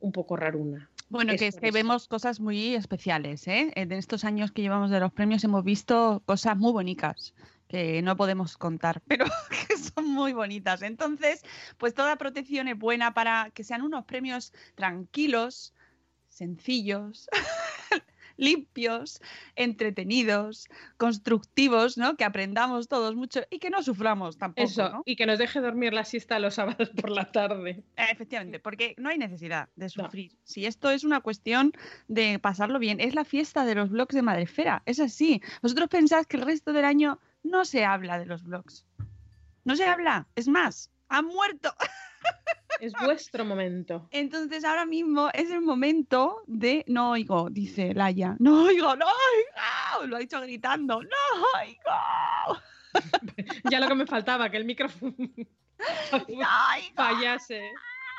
[0.02, 0.90] un poco raruna.
[1.10, 3.72] Bueno, Es que es que vemos cosas muy especiales, ¿eh?
[3.76, 7.34] En estos años que llevamos de los premios hemos visto cosas muy bonitas
[7.68, 9.26] que no podemos contar, pero
[9.68, 10.82] que son muy bonitas.
[10.82, 11.44] Entonces,
[11.78, 15.74] pues toda protección es buena para que sean unos premios tranquilos,
[16.28, 17.30] sencillos,
[18.40, 19.22] limpios,
[19.56, 22.16] entretenidos, constructivos, ¿no?
[22.16, 25.04] Que aprendamos todos mucho y que no suframos tampoco, Eso, ¿no?
[25.06, 27.84] y que nos deje dormir la siesta los sábados por la tarde.
[27.98, 30.38] Eh, Efectivamente, porque no hay necesidad de sufrir.
[30.44, 31.74] Si esto es una cuestión
[32.08, 35.42] de pasarlo bien, es la fiesta de los blogs de Madrefera, es así.
[35.62, 38.86] Vosotros pensáis que el resto del año no se habla de los blogs.
[39.66, 41.74] No se habla, es más, han muerto.
[42.80, 44.08] Es vuestro momento.
[44.12, 48.38] Entonces ahora mismo es el momento de no oigo, dice Laia.
[48.40, 50.08] No oigo, no oigo.
[50.08, 51.18] Lo ha dicho gritando, no
[51.62, 52.62] oigo.
[53.70, 55.14] Ya lo que me faltaba, que el micrófono
[56.28, 56.48] No
[56.96, 57.62] fallase.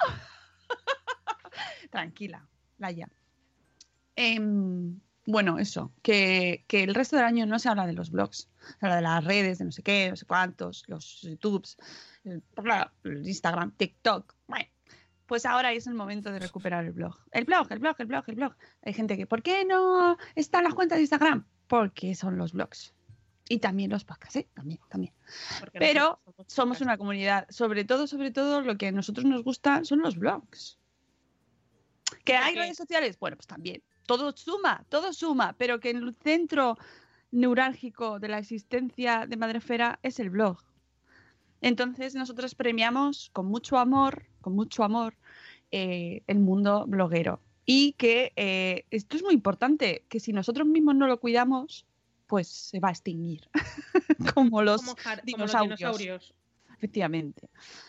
[1.90, 2.46] Tranquila,
[2.78, 3.08] Laia.
[4.16, 8.48] Em, bueno, eso, que, que el resto del año no se habla de los blogs,
[8.78, 11.76] se habla de las redes, de no sé qué, no sé cuántos, los YouTubes,
[12.24, 14.34] el, Instagram, TikTok.
[14.46, 14.66] Bueno,
[15.26, 17.16] pues ahora es el momento de recuperar el blog.
[17.32, 18.56] El blog, el blog, el blog, el blog.
[18.82, 21.46] Hay gente que, ¿por qué no están las cuentas de Instagram?
[21.66, 22.94] Porque son los blogs.
[23.48, 24.48] Y también los podcasts, ¿eh?
[24.54, 25.12] También, también.
[25.58, 27.46] Porque Pero somos una comunidad.
[27.50, 30.78] Sobre todo, sobre todo, lo que a nosotros nos gusta son los blogs.
[32.24, 33.18] ¿Que hay redes sociales?
[33.18, 33.82] Bueno, pues también.
[34.06, 36.76] Todo suma, todo suma, pero que el centro
[37.32, 40.69] neurálgico de la existencia de Madrefera es el blog.
[41.60, 45.14] Entonces nosotros premiamos con mucho amor, con mucho amor,
[45.70, 47.40] eh, el mundo bloguero.
[47.66, 51.86] Y que eh, esto es muy importante, que si nosotros mismos no lo cuidamos,
[52.26, 53.48] pues se va a extinguir.
[54.34, 55.78] como los Como, jar- como los dinosaurios.
[55.78, 56.34] dinosaurios.
[56.76, 57.48] Efectivamente.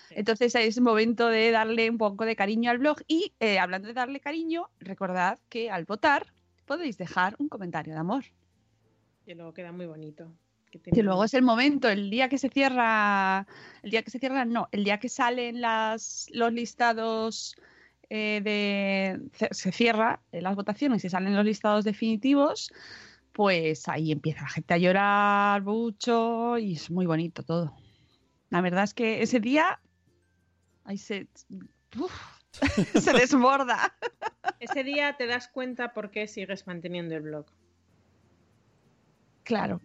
[0.10, 3.94] Entonces es momento de darle un poco de cariño al blog y eh, hablando de
[3.94, 6.34] darle cariño, recordad que al votar
[6.66, 8.26] podéis dejar un comentario de amor.
[9.26, 10.34] Y luego queda muy bonito.
[10.72, 13.46] Que Que luego es el momento, el día que se cierra,
[13.84, 17.56] el día que se cierra, no, el día que salen las, los listados
[18.10, 22.72] eh, de, se- se cierra eh, las votaciones y salen los listados definitivos,
[23.34, 27.74] pues ahí empieza la gente a llorar mucho y es muy bonito todo.
[28.50, 29.80] La verdad es que ese día
[30.86, 31.28] ahí se,
[32.00, 32.14] uf,
[33.00, 33.94] se desborda.
[34.60, 37.46] Ese día te das cuenta por qué sigues manteniendo el blog.
[39.44, 39.82] Claro.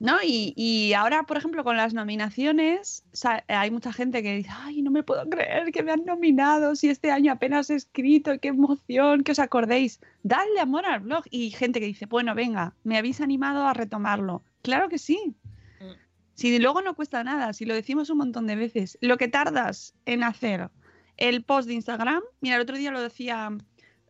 [0.00, 0.16] ¿No?
[0.24, 3.04] Y, y ahora, por ejemplo, con las nominaciones,
[3.48, 6.88] hay mucha gente que dice, ay, no me puedo creer que me han nominado, si
[6.88, 10.00] este año apenas he escrito, qué emoción, que os acordéis.
[10.22, 11.24] Dadle amor al blog.
[11.30, 14.42] Y gente que dice, bueno, venga, me habéis animado a retomarlo.
[14.62, 15.36] Claro que sí.
[15.80, 15.92] Mm.
[16.32, 19.92] Si luego no cuesta nada, si lo decimos un montón de veces, lo que tardas
[20.06, 20.70] en hacer
[21.18, 23.50] el post de Instagram, mira, el otro día lo decía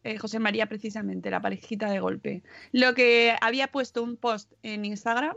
[0.05, 4.85] eh, José María precisamente, la parejita de golpe, lo que había puesto un post en
[4.85, 5.35] Instagram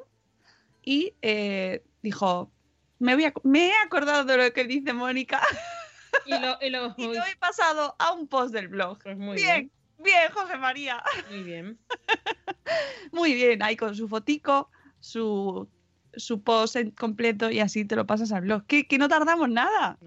[0.84, 2.52] y eh, dijo,
[3.00, 5.42] me, voy a- me he acordado de lo que dice Mónica
[6.26, 9.00] Y lo, y lo- y lo he pasado a un post del blog.
[9.04, 11.04] Pues muy bien, bien, José María.
[11.30, 11.80] Muy bien.
[13.12, 14.70] Muy bien, ahí con su fotico,
[15.00, 15.68] su,
[16.14, 18.66] su post en completo y así te lo pasas al blog.
[18.66, 19.98] Que, que no tardamos nada.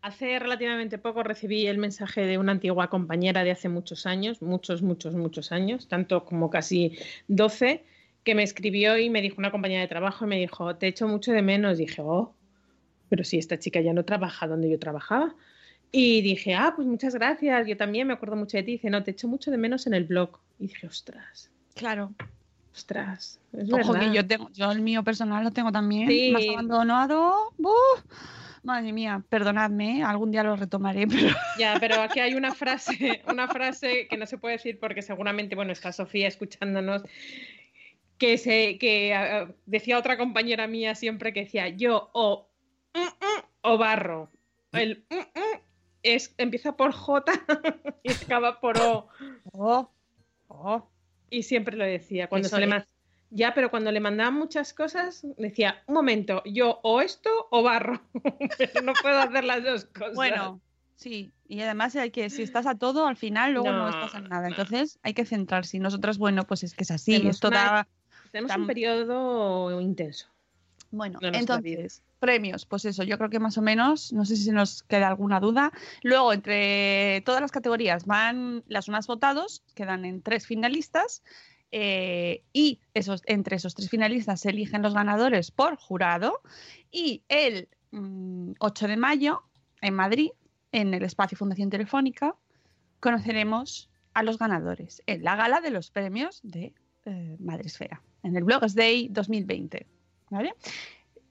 [0.00, 4.80] Hace relativamente poco recibí el mensaje de una antigua compañera de hace muchos años, muchos,
[4.82, 6.96] muchos, muchos años, tanto como casi
[7.28, 7.84] 12,
[8.28, 11.08] que me escribió y me dijo una compañera de trabajo y me dijo, te echo
[11.08, 11.78] mucho de menos.
[11.78, 12.34] dije, oh,
[13.08, 15.34] pero si esta chica ya no trabaja donde yo trabajaba.
[15.90, 18.72] Y dije, ah, pues muchas gracias, yo también me acuerdo mucho de ti.
[18.72, 20.38] Dice, no, te echo mucho de menos en el blog.
[20.58, 22.12] Y dije, ostras, Claro.
[22.74, 24.10] ostras, es Ojo verdad.
[24.10, 26.06] que yo tengo, yo el mío personal lo tengo también.
[26.10, 26.30] Sí.
[26.30, 27.54] Más abandonado.
[27.56, 28.04] ¡Buf!
[28.62, 33.48] Madre mía, perdonadme, algún día lo retomaré, pero Ya, pero aquí hay una frase, una
[33.48, 37.02] frase que no se puede decir porque seguramente, bueno, está Sofía escuchándonos,
[38.18, 42.48] que se, que ah, decía otra compañera mía siempre que decía yo o
[42.94, 44.30] mm, mm, o barro.
[44.72, 45.58] El mm,
[46.02, 47.32] es, empieza por J
[48.02, 49.08] y acaba por O.
[49.52, 49.90] Oh,
[50.48, 50.88] oh.
[51.30, 52.28] Y siempre lo decía.
[52.28, 52.70] Cuando Eso se le es.
[52.70, 52.86] ma-
[53.30, 58.00] Ya, pero cuando le mandaban muchas cosas, decía, un momento, yo o esto o barro.
[58.58, 60.14] Pero no puedo hacer las dos cosas.
[60.14, 60.60] Bueno,
[60.96, 64.14] sí, y además hay que, si estás a todo, al final luego no, No, estás
[64.14, 64.42] en nada.
[64.42, 64.48] no.
[64.48, 65.76] Entonces hay que centrarse.
[65.76, 67.12] Y nosotras, bueno, pues es que es así.
[67.12, 67.88] Tenemos Esto una- da-
[68.30, 70.28] Tenemos Tam- un periodo intenso.
[70.90, 74.52] Bueno, entonces, premios, pues eso, yo creo que más o menos, no sé si se
[74.52, 75.70] nos queda alguna duda.
[76.02, 81.22] Luego, entre todas las categorías van las más votados, quedan en tres finalistas.
[81.70, 86.40] eh, y esos, entre esos tres finalistas se eligen los ganadores por jurado.
[86.90, 89.42] Y el mm, 8 de mayo,
[89.82, 90.30] en Madrid,
[90.72, 92.34] en el espacio Fundación Telefónica,
[93.00, 96.72] conoceremos a los ganadores en la gala de los premios de
[97.04, 99.86] eh, Madresfera, en el Bloggers Day 2020.
[100.30, 100.54] ¿Vale?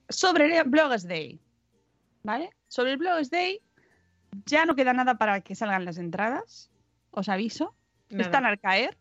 [0.08, 1.38] Sobre el Bloggers Day,
[2.22, 2.50] ¿vale?
[2.68, 3.60] Sobre el Bloggers Day
[4.46, 6.70] ya no queda nada para que salgan las entradas,
[7.10, 7.74] os aviso.
[8.10, 8.24] Nada.
[8.24, 8.96] Están al caer,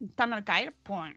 [0.00, 0.74] están al caer.
[0.82, 1.14] ¡pum!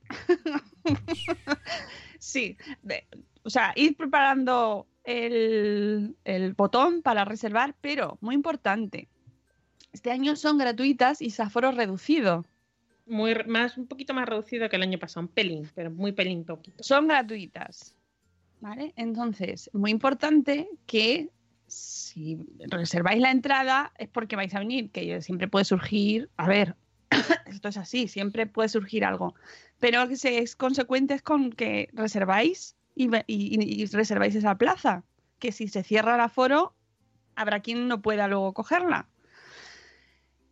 [2.19, 3.07] sí, de-
[3.43, 9.07] o sea, ir preparando el, el botón para reservar, pero muy importante,
[9.91, 12.45] este año son gratuitas y aforo reducido.
[13.05, 16.43] Muy, más, un poquito más reducido que el año pasado, un pelín, pero muy pelín
[16.45, 16.83] poquito.
[16.83, 17.95] son gratuitas.
[18.61, 18.93] ¿Vale?
[18.95, 21.29] Entonces, muy importante que
[21.65, 22.37] si
[22.69, 26.75] reserváis la entrada es porque vais a venir, que siempre puede surgir, a ver,
[27.47, 29.33] esto es así, siempre puede surgir algo,
[29.79, 35.03] pero que seáis consecuentes con que reserváis y- y reserváis esa plaza,
[35.39, 36.75] que si se cierra el aforo,
[37.35, 39.09] habrá quien no pueda luego cogerla.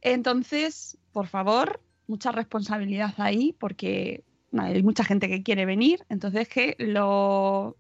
[0.02, 6.48] Entonces, por favor, mucha responsabilidad ahí, porque Vale, hay mucha gente que quiere venir, entonces
[6.48, 7.78] que lo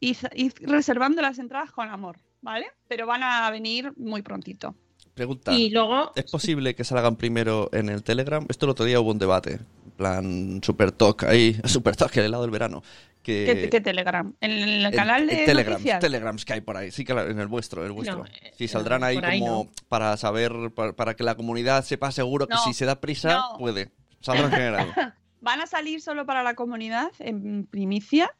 [0.00, 0.16] id
[0.60, 2.66] reservando las entradas con amor, ¿vale?
[2.88, 4.74] Pero van a venir muy prontito.
[5.14, 5.52] Pregunta.
[5.52, 8.44] Y luego, ¿Es posible que salgan primero en el Telegram?
[8.48, 9.60] Esto el otro día hubo un debate.
[10.00, 12.82] Plan, Super Talk, ahí, Super Talk, el helado del verano.
[13.22, 14.34] Que, ¿Qué, qué Telegram?
[14.40, 16.00] ¿En el el- canal el de Telegrams, noticias?
[16.00, 18.20] Telegrams que hay por ahí, sí que en el vuestro, el vuestro.
[18.20, 18.24] No,
[18.56, 19.70] sí, eh, saldrán no, ahí por ahí como no.
[19.90, 23.90] para saber, para, para que la comunidad sepa seguro que si se da prisa, puede.
[24.20, 24.94] Saldrá en general.
[25.42, 28.34] Van a salir solo para la comunidad en primicia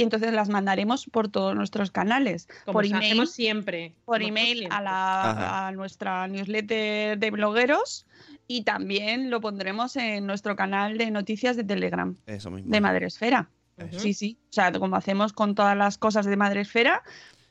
[0.00, 2.48] y entonces las mandaremos por todos nuestros canales.
[2.64, 3.94] Como por email, hacemos siempre.
[4.04, 4.76] por email siempre.
[4.76, 8.06] a, la, a nuestra newsletter de blogueros
[8.46, 12.70] y también lo pondremos en nuestro canal de noticias de Telegram Eso mismo.
[12.70, 13.48] de Madresfera.
[13.78, 13.98] Ujú.
[13.98, 14.38] Sí, sí.
[14.50, 17.02] O sea, como hacemos con todas las cosas de Madresfera.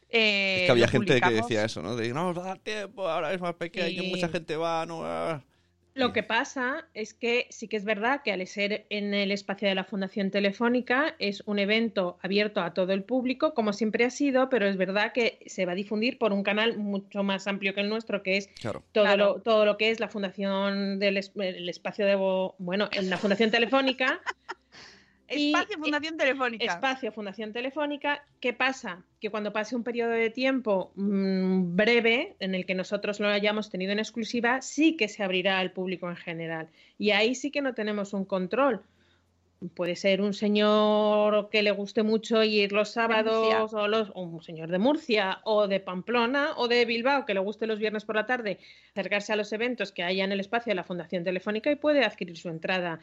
[0.10, 1.96] eh, Es que había gente que decía eso, ¿no?
[1.96, 4.10] De no nos va a dar tiempo, ahora es más pequeño, Sí.
[4.10, 5.44] mucha gente va, no va.
[5.96, 9.68] Lo que pasa es que sí que es verdad que al ser en el espacio
[9.68, 14.10] de la Fundación Telefónica es un evento abierto a todo el público, como siempre ha
[14.10, 17.74] sido, pero es verdad que se va a difundir por un canal mucho más amplio
[17.74, 18.84] que el nuestro, que es Claro.
[18.94, 19.26] todo, Claro.
[19.36, 22.16] lo, todo lo que es la Fundación del es- el espacio de...
[22.60, 24.22] Bueno, en la Fundación Telefónica.
[25.32, 26.66] Y- Espacio Fundación Telefónica.
[26.66, 28.24] Espacio Fundación Telefónica.
[28.40, 29.04] ¿Qué pasa?
[29.20, 33.70] Que cuando pase un periodo de tiempo mm, breve en el que nosotros lo hayamos
[33.70, 36.68] tenido en exclusiva, sí que se abrirá al público en general.
[36.98, 38.82] Y ahí sí que no tenemos un control.
[39.76, 44.42] Puede ser un señor que le guste mucho ir los sábados, o, los, o un
[44.42, 48.16] señor de Murcia, o de Pamplona, o de Bilbao, que le guste los viernes por
[48.16, 48.58] la tarde,
[48.92, 52.06] acercarse a los eventos que haya en el espacio de la Fundación Telefónica y puede
[52.06, 53.02] adquirir su entrada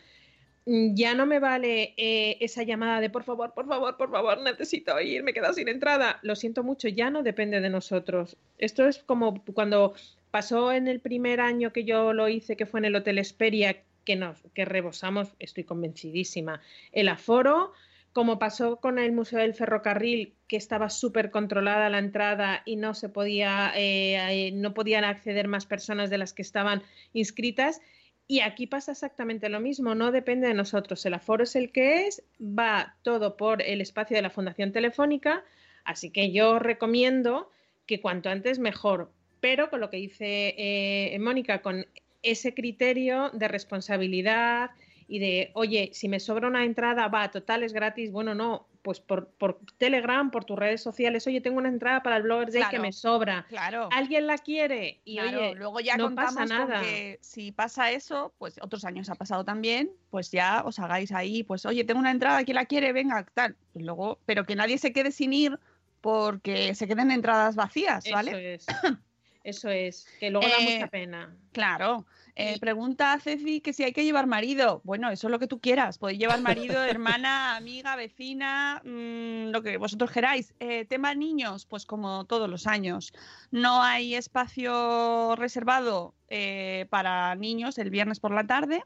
[0.67, 5.01] ya no me vale eh, esa llamada de por favor, por favor, por favor, necesito
[5.01, 6.19] ir, me he quedado sin entrada.
[6.23, 8.37] Lo siento mucho, ya no depende de nosotros.
[8.59, 9.95] Esto es como cuando
[10.33, 13.77] pasó en el primer año que yo lo hice, que fue en el Hotel Esperia,
[14.05, 16.61] que nos que rebosamos, estoy convencidísima,
[16.93, 17.73] el aforo.
[18.13, 22.95] Como pasó con el Museo del Ferrocarril, que estaba súper controlada la entrada y no
[22.95, 27.83] se podía, eh, eh, no podían acceder más personas de las que estaban inscritas,
[28.29, 31.05] y aquí pasa exactamente lo mismo, no depende de nosotros.
[31.07, 35.45] El aforo es el que es, va todo por el espacio de la Fundación Telefónica,
[35.85, 37.51] así que yo recomiendo
[37.87, 41.87] que cuanto antes mejor, pero con lo que dice eh, Mónica, con
[42.23, 44.71] ese criterio de responsabilidad
[45.09, 49.01] y de, oye, si me sobra una entrada, va, total, es gratis, bueno, no, pues
[49.01, 52.65] por, por Telegram, por tus redes sociales, oye, tengo una entrada para el Blogger Day
[52.71, 53.45] que me sobra.
[53.49, 53.89] Claro.
[53.93, 55.01] ¿Alguien la quiere?
[55.05, 56.81] Y Claro, oye, luego ya no contamos pasa con nada.
[56.83, 61.43] que si pasa eso, pues otros años ha pasado también, pues ya os hagáis ahí,
[61.43, 62.93] pues oye, tengo una entrada, ¿quién la quiere?
[62.93, 63.57] Venga, tal.
[63.75, 65.59] Y luego, pero que nadie se quede sin ir
[66.01, 68.55] porque se queden entradas vacías, ¿vale?
[68.55, 68.97] Eso es.
[69.43, 71.37] Eso es, que luego da Eh, mucha pena.
[71.53, 72.05] Claro.
[72.39, 74.83] Eh, pregunta a Ceci que si hay que llevar marido.
[74.85, 75.97] Bueno, eso es lo que tú quieras.
[75.97, 80.55] Podéis llevar marido, hermana, amiga, vecina, mm, lo que vosotros queráis.
[80.61, 83.15] Eh, tema niños, pues como todos los años.
[83.51, 88.85] No hay espacio reservado eh, para niños el viernes por la tarde.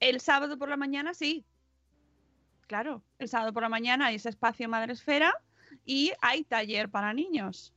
[0.00, 1.44] El sábado por la mañana sí.
[2.66, 5.34] Claro, el sábado por la mañana hay ese espacio Madresfera
[5.84, 7.74] y hay taller para niños.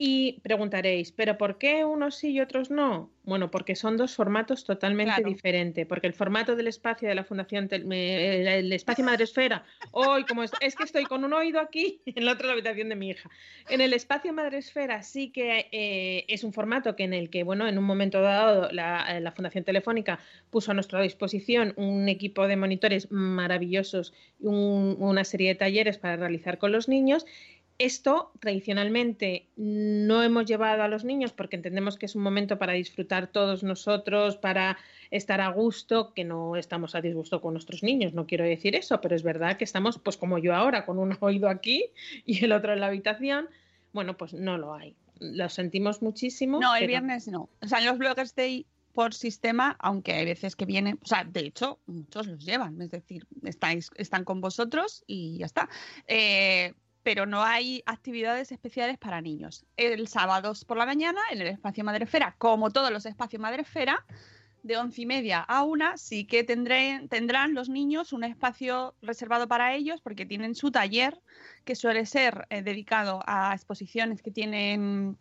[0.00, 3.10] Y preguntaréis, ¿pero por qué unos sí y otros no?
[3.24, 5.28] Bueno, porque son dos formatos totalmente Claro.
[5.28, 5.86] diferentes.
[5.86, 10.76] Porque el formato del espacio de la Fundación, el, espacio Madresfera, hoy como es, es
[10.76, 13.28] que estoy con un oído aquí, en la otra la habitación de mi hija.
[13.66, 17.66] En el espacio Madresfera sí que eh, es un formato que en el que, bueno,
[17.66, 22.56] en un momento dado la, la Fundación Telefónica puso a nuestra disposición un equipo de
[22.56, 27.26] monitores maravillosos y un- una serie de talleres para realizar con los niños.
[27.78, 32.72] Esto tradicionalmente no hemos llevado a los niños porque entendemos que es un momento para
[32.72, 34.76] disfrutar todos nosotros, para
[35.12, 39.00] estar a gusto, que no estamos a disgusto con nuestros niños, no quiero decir eso,
[39.00, 41.84] pero es verdad que estamos pues como yo ahora, con un oído aquí
[42.26, 43.48] y el otro en la habitación.
[43.92, 44.96] Bueno, pues no lo hay.
[45.20, 46.60] Lo sentimos muchísimo.
[46.60, 47.48] No, el pero- viernes no.
[47.62, 51.22] O sea, en los bloggers day por sistema, aunque hay veces que vienen, o sea,
[51.22, 55.68] de hecho, muchos los llevan, es decir, estáis, están con vosotros y ya está.
[56.08, 56.74] Eh,
[57.08, 59.64] pero no hay actividades especiales para niños.
[59.78, 64.04] El sábado por la mañana, en el espacio Madrefera, como todos los espacios Madrefera,
[64.62, 69.48] de once y media a una, sí que tendré- tendrán los niños un espacio reservado
[69.48, 71.18] para ellos porque tienen su taller
[71.64, 75.16] que suele ser eh, dedicado a exposiciones que tienen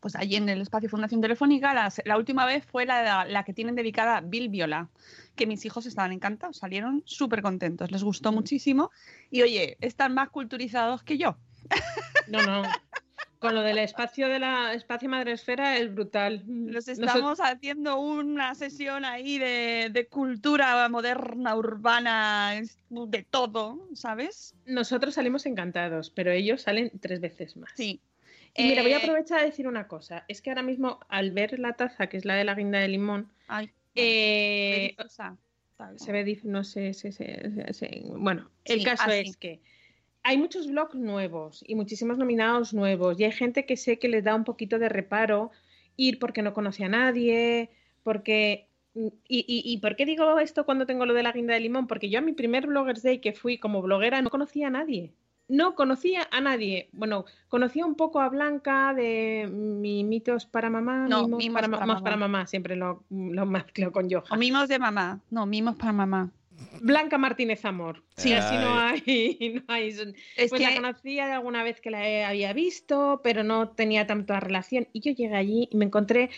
[0.00, 1.74] pues allí en el espacio Fundación Telefónica.
[1.74, 4.88] La, la última vez fue la, la que tienen dedicada a Bill Viola,
[5.34, 8.90] que mis hijos estaban encantados, salieron súper contentos, les gustó muchísimo
[9.30, 11.36] y oye, están más culturizados que yo.
[12.28, 12.62] No, no.
[13.38, 16.42] Con lo del espacio de la espacio Madresfera es brutal.
[16.46, 22.54] Los Noso- estamos haciendo una sesión ahí de, de cultura moderna, urbana,
[22.88, 24.54] de todo, ¿sabes?
[24.64, 27.70] nosotros salimos encantados, pero ellos salen tres veces más.
[27.76, 28.00] Sí.
[28.54, 30.24] Y mira, voy a Eh, aprovechar a decir una cosa.
[30.28, 32.88] Es que ahora mismo, al ver la taza, que es la de la guinda de
[32.88, 34.94] limón, Ay, eh,
[35.96, 39.28] se ve, no sé, se- se- se- se- bueno, el Sí, caso así.
[39.30, 39.60] es que
[40.22, 44.24] hay muchos blogs nuevos y muchísimos nominados nuevos y hay gente que sé que les
[44.24, 45.50] da un poquito de reparo
[45.96, 47.70] ir porque no conoce a nadie,
[48.02, 48.68] porque...
[48.94, 51.86] Y, y, ¿Y por qué digo esto cuando tengo lo de la guinda de limón?
[51.86, 55.12] Porque yo a mi primer Bloggers Day que fui como bloguera no conocía a nadie.
[55.48, 56.88] No conocía a nadie.
[56.92, 61.06] Bueno, conocía un poco a Blanca de mi mitos para mamá.
[61.08, 62.02] No, mimos, Mimos para, para mamá.
[62.02, 62.46] para mamá.
[62.46, 64.24] Siempre lo, lo mezclo con Johan.
[64.30, 65.20] O mimos de mamá.
[65.30, 66.30] No, mimos para mamá.
[66.80, 68.02] Blanca Martínez Amor.
[68.16, 68.32] Sí.
[68.32, 69.88] así no hay, no hay.
[69.88, 73.68] Es pues que la conocía de alguna vez que la he- había visto, pero no
[73.68, 74.88] tenía tanta relación.
[74.92, 76.30] Y yo llegué allí y me encontré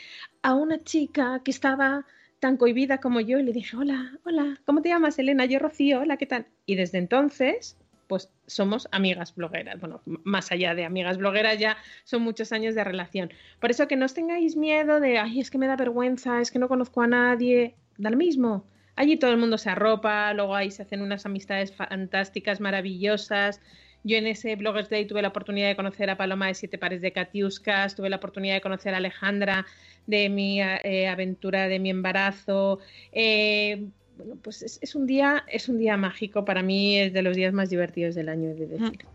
[0.43, 2.05] a una chica que estaba
[2.41, 5.45] tan cohibida como yo y le dije, hola, hola, ¿cómo te llamas, Elena?
[5.45, 6.47] Yo Rocío, hola, ¿qué tal?
[6.67, 7.77] Y desde entonces,
[8.09, 9.79] pues somos amigas blogueras.
[9.79, 13.33] Bueno, más allá de amigas blogueras, ya son muchos años de relación.
[13.61, 16.51] Por eso que no os tengáis miedo de, ay, es que me da vergüenza, es
[16.51, 17.77] que no conozco a nadie.
[17.99, 18.65] Da lo mismo.
[18.97, 23.61] Allí todo el mundo se arropa, luego ahí se hacen unas amistades fantásticas, maravillosas.
[24.03, 27.03] Yo en ese Bloggers Day tuve la oportunidad de conocer a Paloma de Siete Pares
[27.03, 29.67] de Catiuscas, tuve la oportunidad de conocer a Alejandra
[30.07, 32.81] de mi eh, aventura de mi embarazo.
[33.13, 33.89] Eh,
[34.19, 36.45] bueno, pues es, es un día, es un día mágico.
[36.45, 39.07] Para mí es de los días más divertidos del año, he de decir.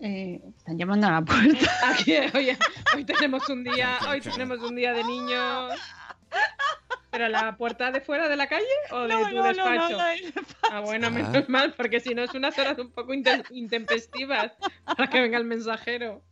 [0.00, 1.70] Eh, están llamando a la puerta.
[1.90, 2.56] Aquí, oye,
[2.94, 5.74] hoy tenemos un día, hoy tenemos un día de niños.
[7.10, 9.98] ¿Pero la puerta de fuera de la calle o de tu despacho?
[10.70, 14.52] Ah, bueno, menos mal, porque si no es unas horas un poco inte- intempestivas
[14.84, 16.22] para que venga el mensajero.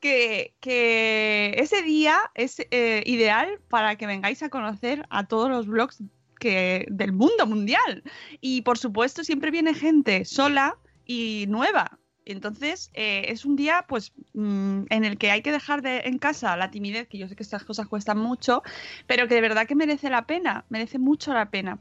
[0.00, 5.66] que, que ese día es eh, ideal para que vengáis a conocer a todos los
[5.66, 6.02] blogs
[6.38, 8.02] que, del mundo mundial.
[8.40, 11.98] Y por supuesto, siempre viene gente sola y nueva.
[12.26, 16.18] Entonces, eh, es un día pues mm, en el que hay que dejar de, en
[16.18, 18.64] casa la timidez, que yo sé que estas cosas cuestan mucho,
[19.06, 21.78] pero que de verdad que merece la pena, merece mucho la pena.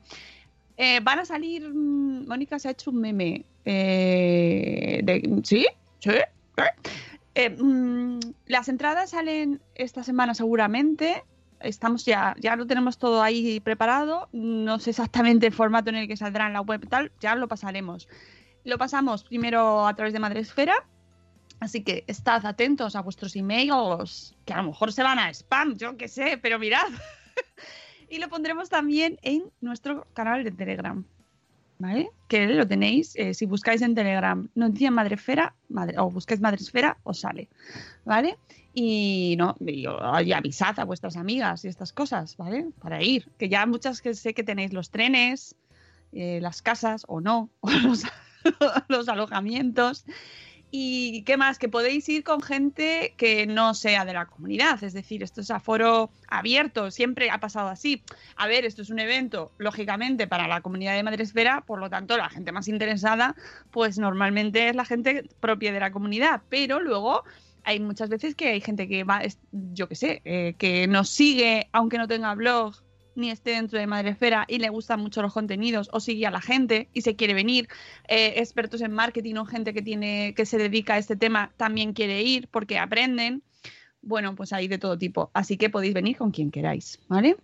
[0.77, 3.45] Eh, van a salir, mm, Mónica se ha hecho un meme.
[3.65, 5.65] eh, de, ¿Sí?
[5.99, 6.11] ¿Sí?
[7.59, 11.23] Mm, las entradas salen esta semana seguramente.
[11.59, 14.29] Estamos ya, ya lo tenemos todo ahí preparado.
[14.31, 17.47] No sé exactamente el formato en el que saldrá en la web tal, ya lo
[17.47, 18.07] pasaremos.
[18.63, 20.75] Lo pasamos primero a través de Madresfera.
[21.59, 25.75] Así que estad atentos a vuestros emails, que a lo mejor se van a spam,
[25.77, 26.87] yo qué sé, pero mirad.
[28.09, 31.05] y lo pondremos también en nuestro canal de Telegram.
[31.77, 32.09] ¿Vale?
[32.29, 37.19] Que lo tenéis, eh, si buscáis en Telegram Noticia Madresfera, madre, o buscáis Madresfera, os
[37.19, 37.49] sale.
[38.05, 38.37] ¿Vale?
[38.73, 42.67] Y no, y, avisad a vuestras amigas y estas cosas, ¿vale?
[42.79, 43.27] Para ir.
[43.37, 45.55] Que ya muchas que sé que tenéis los trenes,
[46.11, 47.69] eh, las casas o no, o
[48.87, 50.05] los alojamientos.
[50.71, 54.93] Y qué más, que podéis ir con gente que no sea de la comunidad, es
[54.93, 58.03] decir, esto es aforo abierto, siempre ha pasado así.
[58.35, 62.17] A ver, esto es un evento, lógicamente, para la comunidad de Madresfera, por lo tanto,
[62.17, 63.35] la gente más interesada,
[63.71, 67.23] pues normalmente es la gente propia de la comunidad, pero luego
[67.65, 71.67] hay muchas veces que hay gente que va, yo qué sé, eh, que nos sigue,
[71.71, 72.75] aunque no tenga blog,
[73.15, 76.41] ni esté dentro de Madresfera y le gustan mucho los contenidos o sigue a la
[76.41, 77.67] gente y se quiere venir.
[78.07, 81.93] Eh, expertos en marketing o gente que tiene que se dedica a este tema también
[81.93, 83.43] quiere ir porque aprenden.
[84.01, 85.31] Bueno, pues hay de todo tipo.
[85.33, 87.37] Así que podéis venir con quien queráis, ¿vale?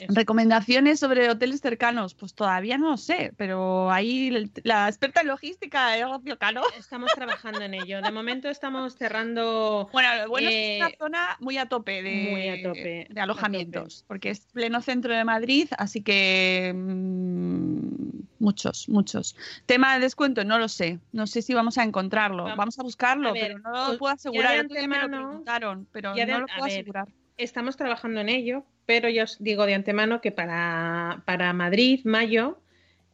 [0.00, 0.12] Eso.
[0.14, 6.04] Recomendaciones sobre hoteles cercanos, pues todavía no sé, pero ahí la experta en logística es
[6.08, 6.62] Rocío Cano.
[6.78, 8.00] Estamos trabajando en ello.
[8.02, 9.88] De momento estamos cerrando.
[9.92, 12.62] Bueno, lo bueno es que es Eh, una zona muy a tope de, muy a
[12.62, 19.36] tope, de a alojamientos, porque es pleno centro de Madrid, así que mm, muchos, muchos.
[19.66, 20.98] Tema de descuento, no lo sé.
[21.12, 22.46] No sé si vamos a encontrarlo.
[22.46, 24.64] Vam- Vamos a buscarlo, a ver, pero no lo pues, puedo ya asegurar.
[24.64, 27.08] otro día me lo preguntaron, pero ya de- no lo puedo ver, asegurar.
[27.40, 32.58] Estamos trabajando en ello, pero yo os digo de antemano que para, para Madrid, mayo,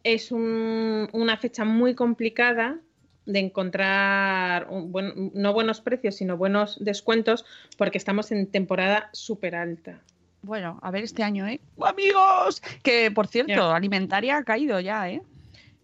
[0.02, 2.78] es un- una fecha muy complicada
[3.24, 7.44] de encontrar un buen- no buenos precios, sino buenos descuentos,
[7.78, 10.00] porque estamos en temporada súper alta.
[10.42, 11.60] Bueno, a ver este año, ¿eh?
[11.80, 12.60] ¡Amigos!
[12.82, 13.76] Que, por cierto, Ya.
[13.76, 15.22] alimentaria ha caído ya, ¿eh?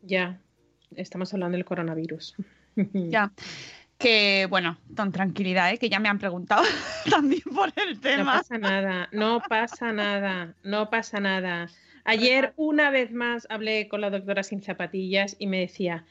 [0.02, 0.40] Ya,
[0.96, 2.34] estamos hablando del coronavirus.
[2.76, 3.30] Ya.
[4.02, 5.78] Que, bueno, con tranquilidad, ¿eh?
[5.78, 6.64] Que ya me han preguntado
[7.10, 8.32] también por el No tema.
[8.38, 11.68] pasa nada, no pasa nada, no pasa nada.
[12.04, 16.04] Ayer, una vez más, hablé con la doctora sin zapatillas y me decía,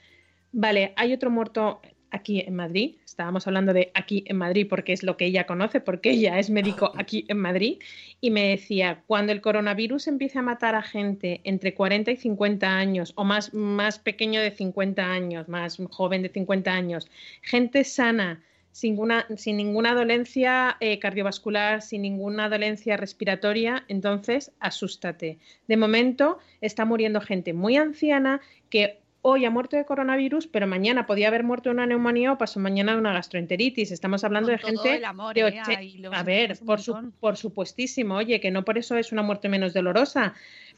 [0.53, 1.81] vale, hay otro muerto
[2.11, 2.95] aquí en Madrid.
[3.05, 6.49] Estábamos hablando de aquí en Madrid porque es lo que ella conoce, porque ella es
[6.49, 7.79] médico aquí en Madrid.
[8.19, 12.67] Y me decía, cuando el coronavirus empiece a matar a gente entre 40 y 50
[12.67, 17.09] años, o más, más pequeño de 50 años, más joven de 50 años,
[17.41, 25.39] gente sana, sin ninguna, sin ninguna dolencia eh, cardiovascular, sin ninguna dolencia respiratoria, entonces asústate.
[25.67, 31.05] De momento está muriendo gente muy anciana que hoy ha muerto de coronavirus, pero mañana
[31.05, 33.91] podía haber muerto de una neumonía o pasó mañana de una gastroenteritis.
[33.91, 36.93] Estamos hablando Con de gente el amor, de eh, ahí lo A ver, por, su-
[36.93, 37.13] montón.
[37.19, 40.33] por supuestísimo, oye, que no por eso es una muerte menos dolorosa,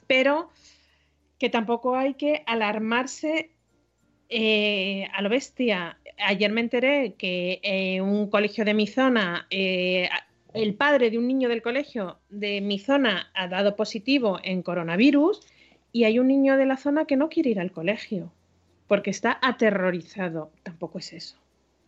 [0.07, 0.49] pero
[1.39, 3.51] que tampoco hay que alarmarse
[4.29, 5.97] eh, a lo bestia.
[6.17, 10.09] Ayer me enteré que eh, un colegio de mi zona, eh,
[10.53, 15.41] el padre de un niño del colegio de mi zona ha dado positivo en coronavirus
[15.93, 18.33] y hay un niño de la zona que no quiere ir al colegio
[18.87, 20.51] porque está aterrorizado.
[20.63, 21.37] Tampoco es eso.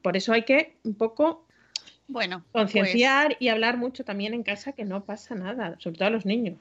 [0.02, 1.44] Por eso hay que un poco
[2.08, 6.12] Bueno, concienciar y hablar mucho también en casa que no pasa nada, sobre todo a
[6.12, 6.58] los niños.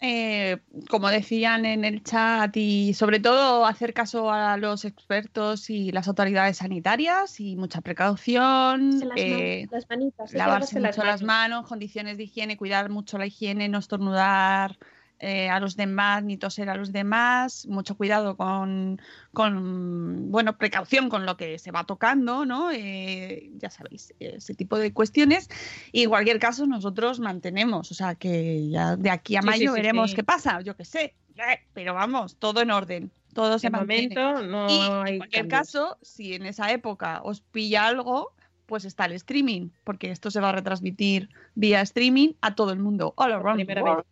[0.00, 0.58] eh,
[0.90, 6.06] como decían en el chat, y sobre todo hacer caso a los expertos y las
[6.08, 9.00] autoridades sanitarias y mucha precaución.
[9.16, 13.78] eh, las manitas, lavarse mucho las manos, condiciones de higiene, cuidar mucho la higiene, no
[13.78, 14.78] estornudar
[15.20, 19.00] eh, a los demás ni toser a los demás, mucho cuidado con,
[19.32, 22.70] con, bueno, precaución con lo que se va tocando, ¿no?
[22.70, 25.48] Eh, ya sabéis, ese tipo de cuestiones.
[25.90, 29.66] Y en cualquier caso, nosotros mantenemos, o sea, que ya de aquí a mayo sí,
[29.68, 33.70] sí, veremos qué pasa, yo qué sé, eh, pero vamos, todo en orden, todo se
[33.70, 34.14] mantiene.
[34.14, 35.48] momento no Y hay en cualquier cambios.
[35.48, 38.34] caso, si en esa época os pilla algo,
[38.66, 42.78] pues está el streaming, porque esto se va a retransmitir vía streaming a todo el
[42.78, 44.04] mundo, all around the world.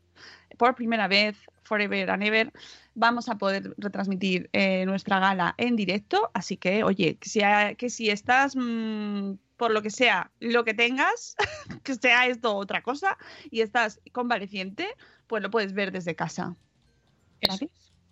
[0.56, 2.52] Por primera vez, forever and ever,
[2.94, 6.30] vamos a poder retransmitir eh, nuestra gala en directo.
[6.34, 10.64] Así que, oye, que si, ha- que si estás, mm, por lo que sea, lo
[10.64, 11.36] que tengas,
[11.82, 13.18] que sea esto o otra cosa,
[13.50, 14.86] y estás convaleciente,
[15.26, 16.56] pues lo puedes ver desde casa.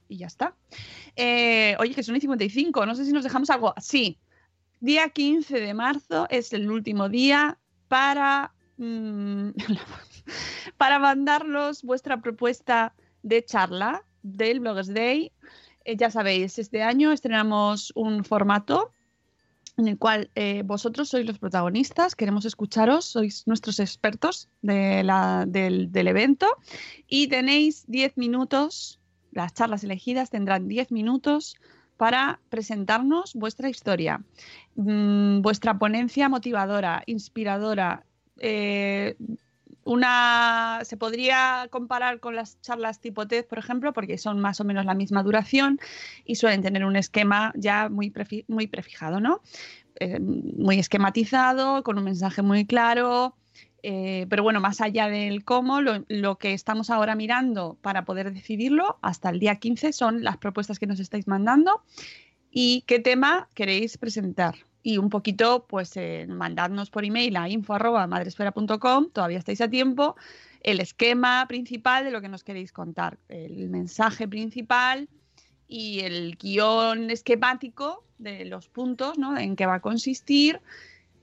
[0.08, 0.54] Y ya está.
[1.16, 3.74] Eh, oye, que son y 55, no sé si nos dejamos algo.
[3.80, 4.18] Sí,
[4.80, 9.50] día 15 de marzo es el último día para, mm,
[10.76, 15.32] para mandarnos vuestra propuesta de charla del Bloggers Day.
[15.84, 18.92] Eh, ya sabéis, este año estrenamos un formato
[19.76, 26.46] en el cual eh, vosotros sois los protagonistas, queremos escucharos, sois nuestros expertos del evento
[27.08, 29.00] y tenéis 10 minutos,
[29.32, 31.56] las charlas elegidas tendrán 10 minutos
[31.96, 34.22] para presentarnos vuestra historia,
[34.76, 38.04] mm, vuestra ponencia motivadora, inspiradora.
[38.40, 39.16] eh,
[39.84, 44.64] una se podría comparar con las charlas tipo TED, por ejemplo, porque son más o
[44.64, 45.78] menos la misma duración
[46.24, 48.12] y suelen tener un esquema ya muy,
[48.48, 49.42] muy prefijado, ¿no?
[50.00, 53.36] Eh, muy esquematizado, con un mensaje muy claro.
[53.82, 58.32] eh, pero bueno, más allá del cómo, lo, lo que estamos ahora mirando para poder
[58.32, 61.82] decidirlo hasta el día 15 son las propuestas que nos estáis mandando
[62.50, 64.54] y qué tema queréis presentar.
[64.86, 70.14] Y un poquito, pues, eh, mandadnos por email a info.madresfera.com, todavía estáis a tiempo,
[70.60, 75.08] el esquema principal de lo que nos queréis contar, el mensaje principal
[75.66, 79.38] y el guion esquemático de los puntos, ¿no?
[79.38, 80.60] En qué va a consistir.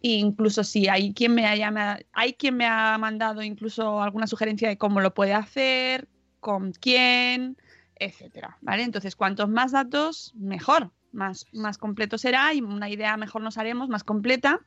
[0.01, 4.26] E incluso si hay quien me haya, me- hay quien me ha mandado incluso alguna
[4.26, 6.07] sugerencia de cómo lo puede hacer,
[6.39, 7.57] con quién,
[7.95, 8.82] etcétera, ¿vale?
[8.82, 13.89] Entonces, cuantos más datos, mejor, más, más completo será y una idea mejor nos haremos,
[13.89, 14.59] más completa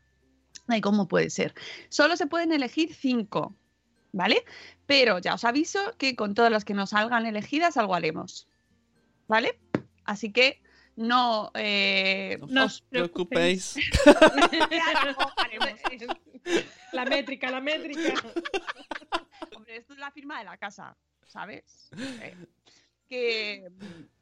[0.67, 1.55] de cómo puede ser.
[1.89, 3.55] Solo se pueden elegir cinco,
[4.13, 4.45] ¿vale?
[4.87, 8.49] Pero ya os aviso que con todas las que nos salgan elegidas algo haremos,
[9.29, 9.59] ¿vale?
[10.05, 10.63] Así que
[10.97, 13.77] no, eh, No os preocupéis.
[16.93, 18.15] La métrica, la métrica.
[19.57, 21.91] Hombre, esto es la firma de la casa, ¿sabes?
[21.99, 22.37] Eh,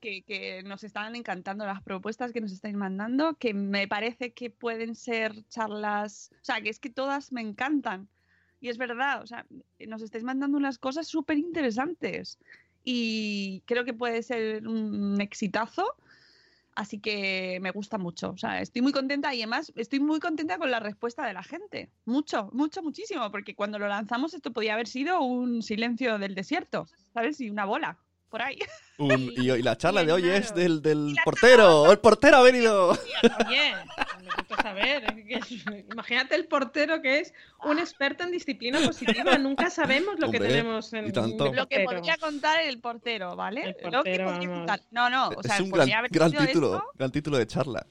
[0.01, 4.95] que, nos están encantando las propuestas que nos estáis mandando, que me parece que pueden
[4.95, 8.09] ser charlas, o sea, que es que todas me encantan.
[8.61, 9.45] Y es verdad, o sea,
[9.87, 12.39] nos estáis mandando unas cosas súper interesantes
[12.85, 15.97] y creo que puede ser un exitazo.
[16.75, 18.31] Así que me gusta mucho.
[18.31, 21.43] O sea, estoy muy contenta y además estoy muy contenta con la respuesta de la
[21.43, 21.91] gente.
[22.07, 23.31] Mucho, mucho, muchísimo.
[23.31, 27.41] Porque cuando lo lanzamos esto podía haber sido un silencio del desierto, ¿sabes?
[27.43, 27.99] Y una bola
[28.33, 28.59] por ahí.
[28.99, 30.39] Un- y, y la charla Y de hoy claro.
[30.39, 31.91] es del, del portero.
[31.93, 32.91] ¡El portero ha venido!
[33.47, 33.73] Oye,
[34.61, 35.05] saber.
[35.93, 37.33] imagínate el portero que es
[37.65, 39.37] un experto en disciplina positiva.
[39.39, 41.53] Nunca sabemos lo que tenemos en tanto.
[41.53, 43.77] Lo que podría contar el portero, ¿vale?
[43.83, 44.81] El Lo que contar.
[44.91, 47.39] No, no, o sea, es un podría gran, haber gran sido título, esto, gran título
[47.39, 47.87] de charla.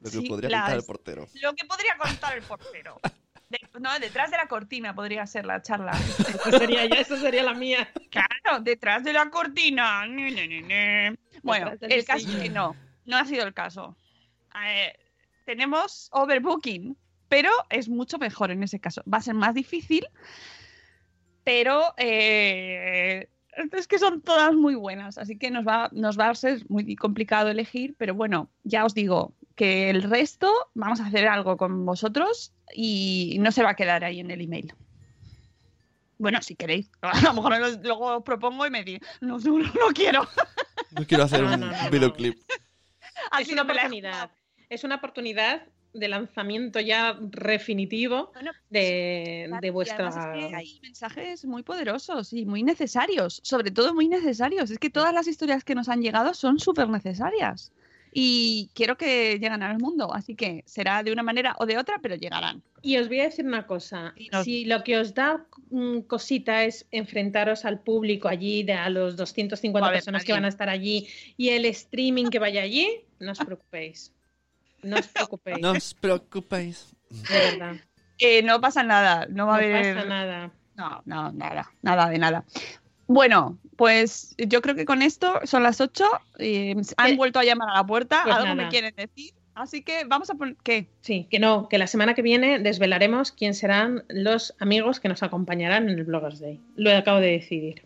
[0.00, 1.28] Lo que Sí, podría las- contar el portero.
[1.40, 3.00] Lo que podría contar el portero.
[3.48, 5.92] De- no, detrás de la cortina podría ser la charla.
[5.92, 7.88] Eso sería, ya, eso sería la mía.
[8.10, 10.04] Claro, detrás de la cortina.
[11.42, 12.74] Bueno, el caso es que no,
[13.04, 13.96] no ha sido el caso.
[14.66, 14.92] Eh,
[15.44, 16.96] tenemos overbooking,
[17.28, 19.02] pero es mucho mejor en ese caso.
[19.12, 20.06] Va a ser más difícil,
[21.44, 23.28] pero eh,
[23.72, 26.96] Es que son todas muy buenas, así que nos va, nos va a ser muy
[26.96, 31.84] complicado elegir, pero bueno, ya os digo que el resto vamos a hacer algo con
[31.86, 34.74] vosotros y no se va a quedar ahí en el email.
[36.18, 39.58] Bueno, si queréis, a lo mejor lo- luego os propongo y me digo, no, no,
[39.58, 40.26] no quiero.
[40.92, 41.90] No quiero hacer No, un no, no, no.
[41.90, 42.38] videoclip.
[43.30, 44.30] Así es una no me la he oportunidad.
[44.68, 50.08] Es una oportunidad de lanzamiento ya definitivo Bueno, de, Claro, de vuestra.
[50.08, 54.70] además es que hay mensajes muy poderosos y muy necesarios, sobre todo muy necesarios.
[54.70, 57.72] Es que todas las historias que nos han llegado son súper necesarias
[58.16, 61.98] y quiero que lleguen al mundo, así que será de una manera o de otra,
[62.00, 62.62] pero llegarán.
[62.80, 64.44] Y os voy a decir una cosa, Dinos.
[64.44, 69.16] si lo que os da mm, cosita es enfrentaros al público allí, de a los
[69.16, 72.88] 250 Va a personas que van a estar allí y el streaming que vaya allí,
[73.18, 74.12] no os preocupéis.
[74.84, 76.94] No os preocupéis, No os preocupéis.
[77.10, 77.76] de verdad.
[78.18, 80.52] Eh, no pasa nada, no No va a haber pasa nada.
[80.76, 82.44] No, no, nada, nada de nada.
[83.06, 86.04] Bueno, pues yo creo que con esto son las 8.
[86.04, 89.32] han Eh, vuelto a llamar a la puerta, pues algo me quieren decir.
[89.54, 90.56] Así que vamos a poner.
[90.62, 90.88] ¿Qué?
[91.00, 95.22] Sí, que no, que la semana que viene desvelaremos quién serán los amigos que nos
[95.22, 96.60] acompañarán en el Bloggers Day.
[96.76, 97.82] Lo acabo de decidir.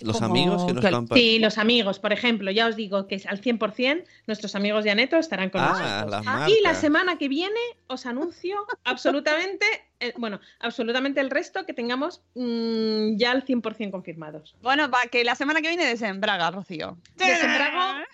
[0.00, 1.18] Los Como amigos que nos que- campan.
[1.18, 5.16] Sí, los amigos, por ejemplo, ya os digo que al 100% nuestros amigos de Aneto
[5.16, 6.24] estarán con Ah, nosotros.
[6.24, 9.66] las y la semana que viene os anuncio absolutamente,
[10.00, 14.54] eh, bueno, absolutamente el resto que tengamos mm, ya al 100% confirmados.
[14.62, 16.96] Bueno, va, que la semana que viene desembraga, Rocío.
[17.16, 18.04] Desembrago,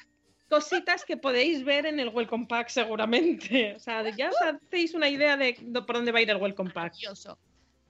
[0.48, 3.74] cositas que podéis ver en el Welcome Pack seguramente.
[3.76, 5.54] O sea, ya os hacéis una idea de
[5.86, 6.92] por dónde va a ir el Welcome Pack.
[6.94, 7.38] Maravilloso.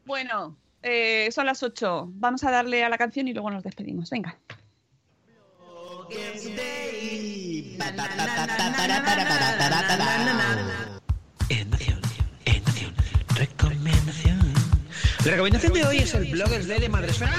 [0.07, 2.11] Bueno, eh, son las 8.
[2.11, 4.11] Vamos a darle a la canción y luego nos despedimos.
[4.11, 4.39] Venga.
[13.35, 14.55] Recomendación.
[15.24, 17.32] La recomendación de hoy es el Bloggers Day de Madresfera.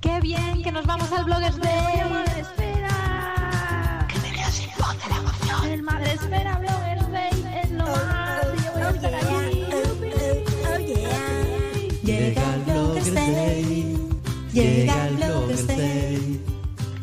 [0.00, 1.63] ¡Qué bien que nos vamos al Bloggers Day!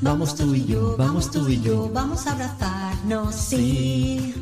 [0.01, 4.33] Vamos tú y yo, vamos tú y yo, vamos a abrazarnos, sí.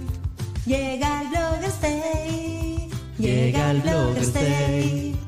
[0.66, 5.20] Llega el Bloggers Day, llega el Bloggers Day.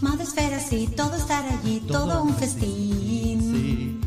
[0.00, 4.00] Madresfera, sí, todo estar allí, todo un festín.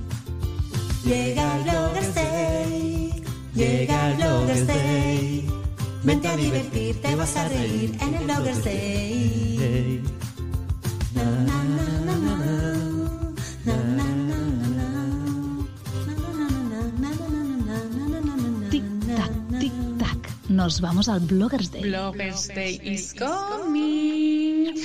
[1.03, 3.23] Llega el Bloggers Day,
[3.53, 5.49] llega el Bloggers Day.
[6.03, 10.03] Vente a divertirte, vas a reír en el Bloggers Day.
[11.13, 12.35] Na, na, na, na, na.
[12.37, 12.72] Na,
[20.53, 21.81] Nos vamos al Bloggers Day.
[21.81, 24.73] Bloggers Day is coming.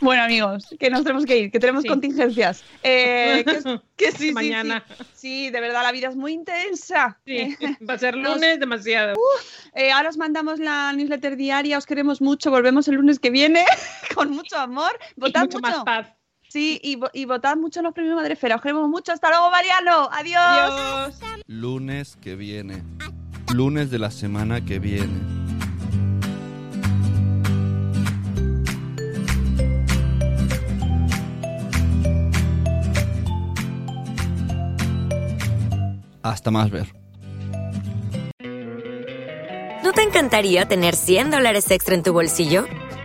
[0.00, 1.88] Bueno, amigos, que nos tenemos que ir, que tenemos Sí.
[1.88, 2.64] contingencias.
[2.82, 3.62] Eh, que,
[3.96, 4.84] que sí, sí, Mañana.
[4.88, 7.20] Sí, Sí, de verdad, la vida es muy intensa.
[7.24, 7.56] Sí, Eh,
[7.88, 9.14] va a ser Nos- lunes demasiado.
[9.76, 13.64] eh, ahora os mandamos la newsletter diaria, os queremos mucho, volvemos el lunes que viene
[14.16, 14.90] con mucho amor.
[15.16, 16.08] Y Votad mucho más paz.
[16.52, 18.56] Sí, y, y votad mucho en los premios Madrefera.
[18.56, 19.10] Os queremos mucho.
[19.10, 20.10] Hasta luego, Mariano.
[20.12, 20.38] Adiós.
[20.44, 21.42] Adiós.
[21.46, 22.82] Lunes que viene.
[23.54, 25.18] Lunes de la semana que viene.
[36.22, 36.94] Hasta más ver.
[39.82, 42.66] ¿No te encantaría tener 100 dólares extra en tu bolsillo?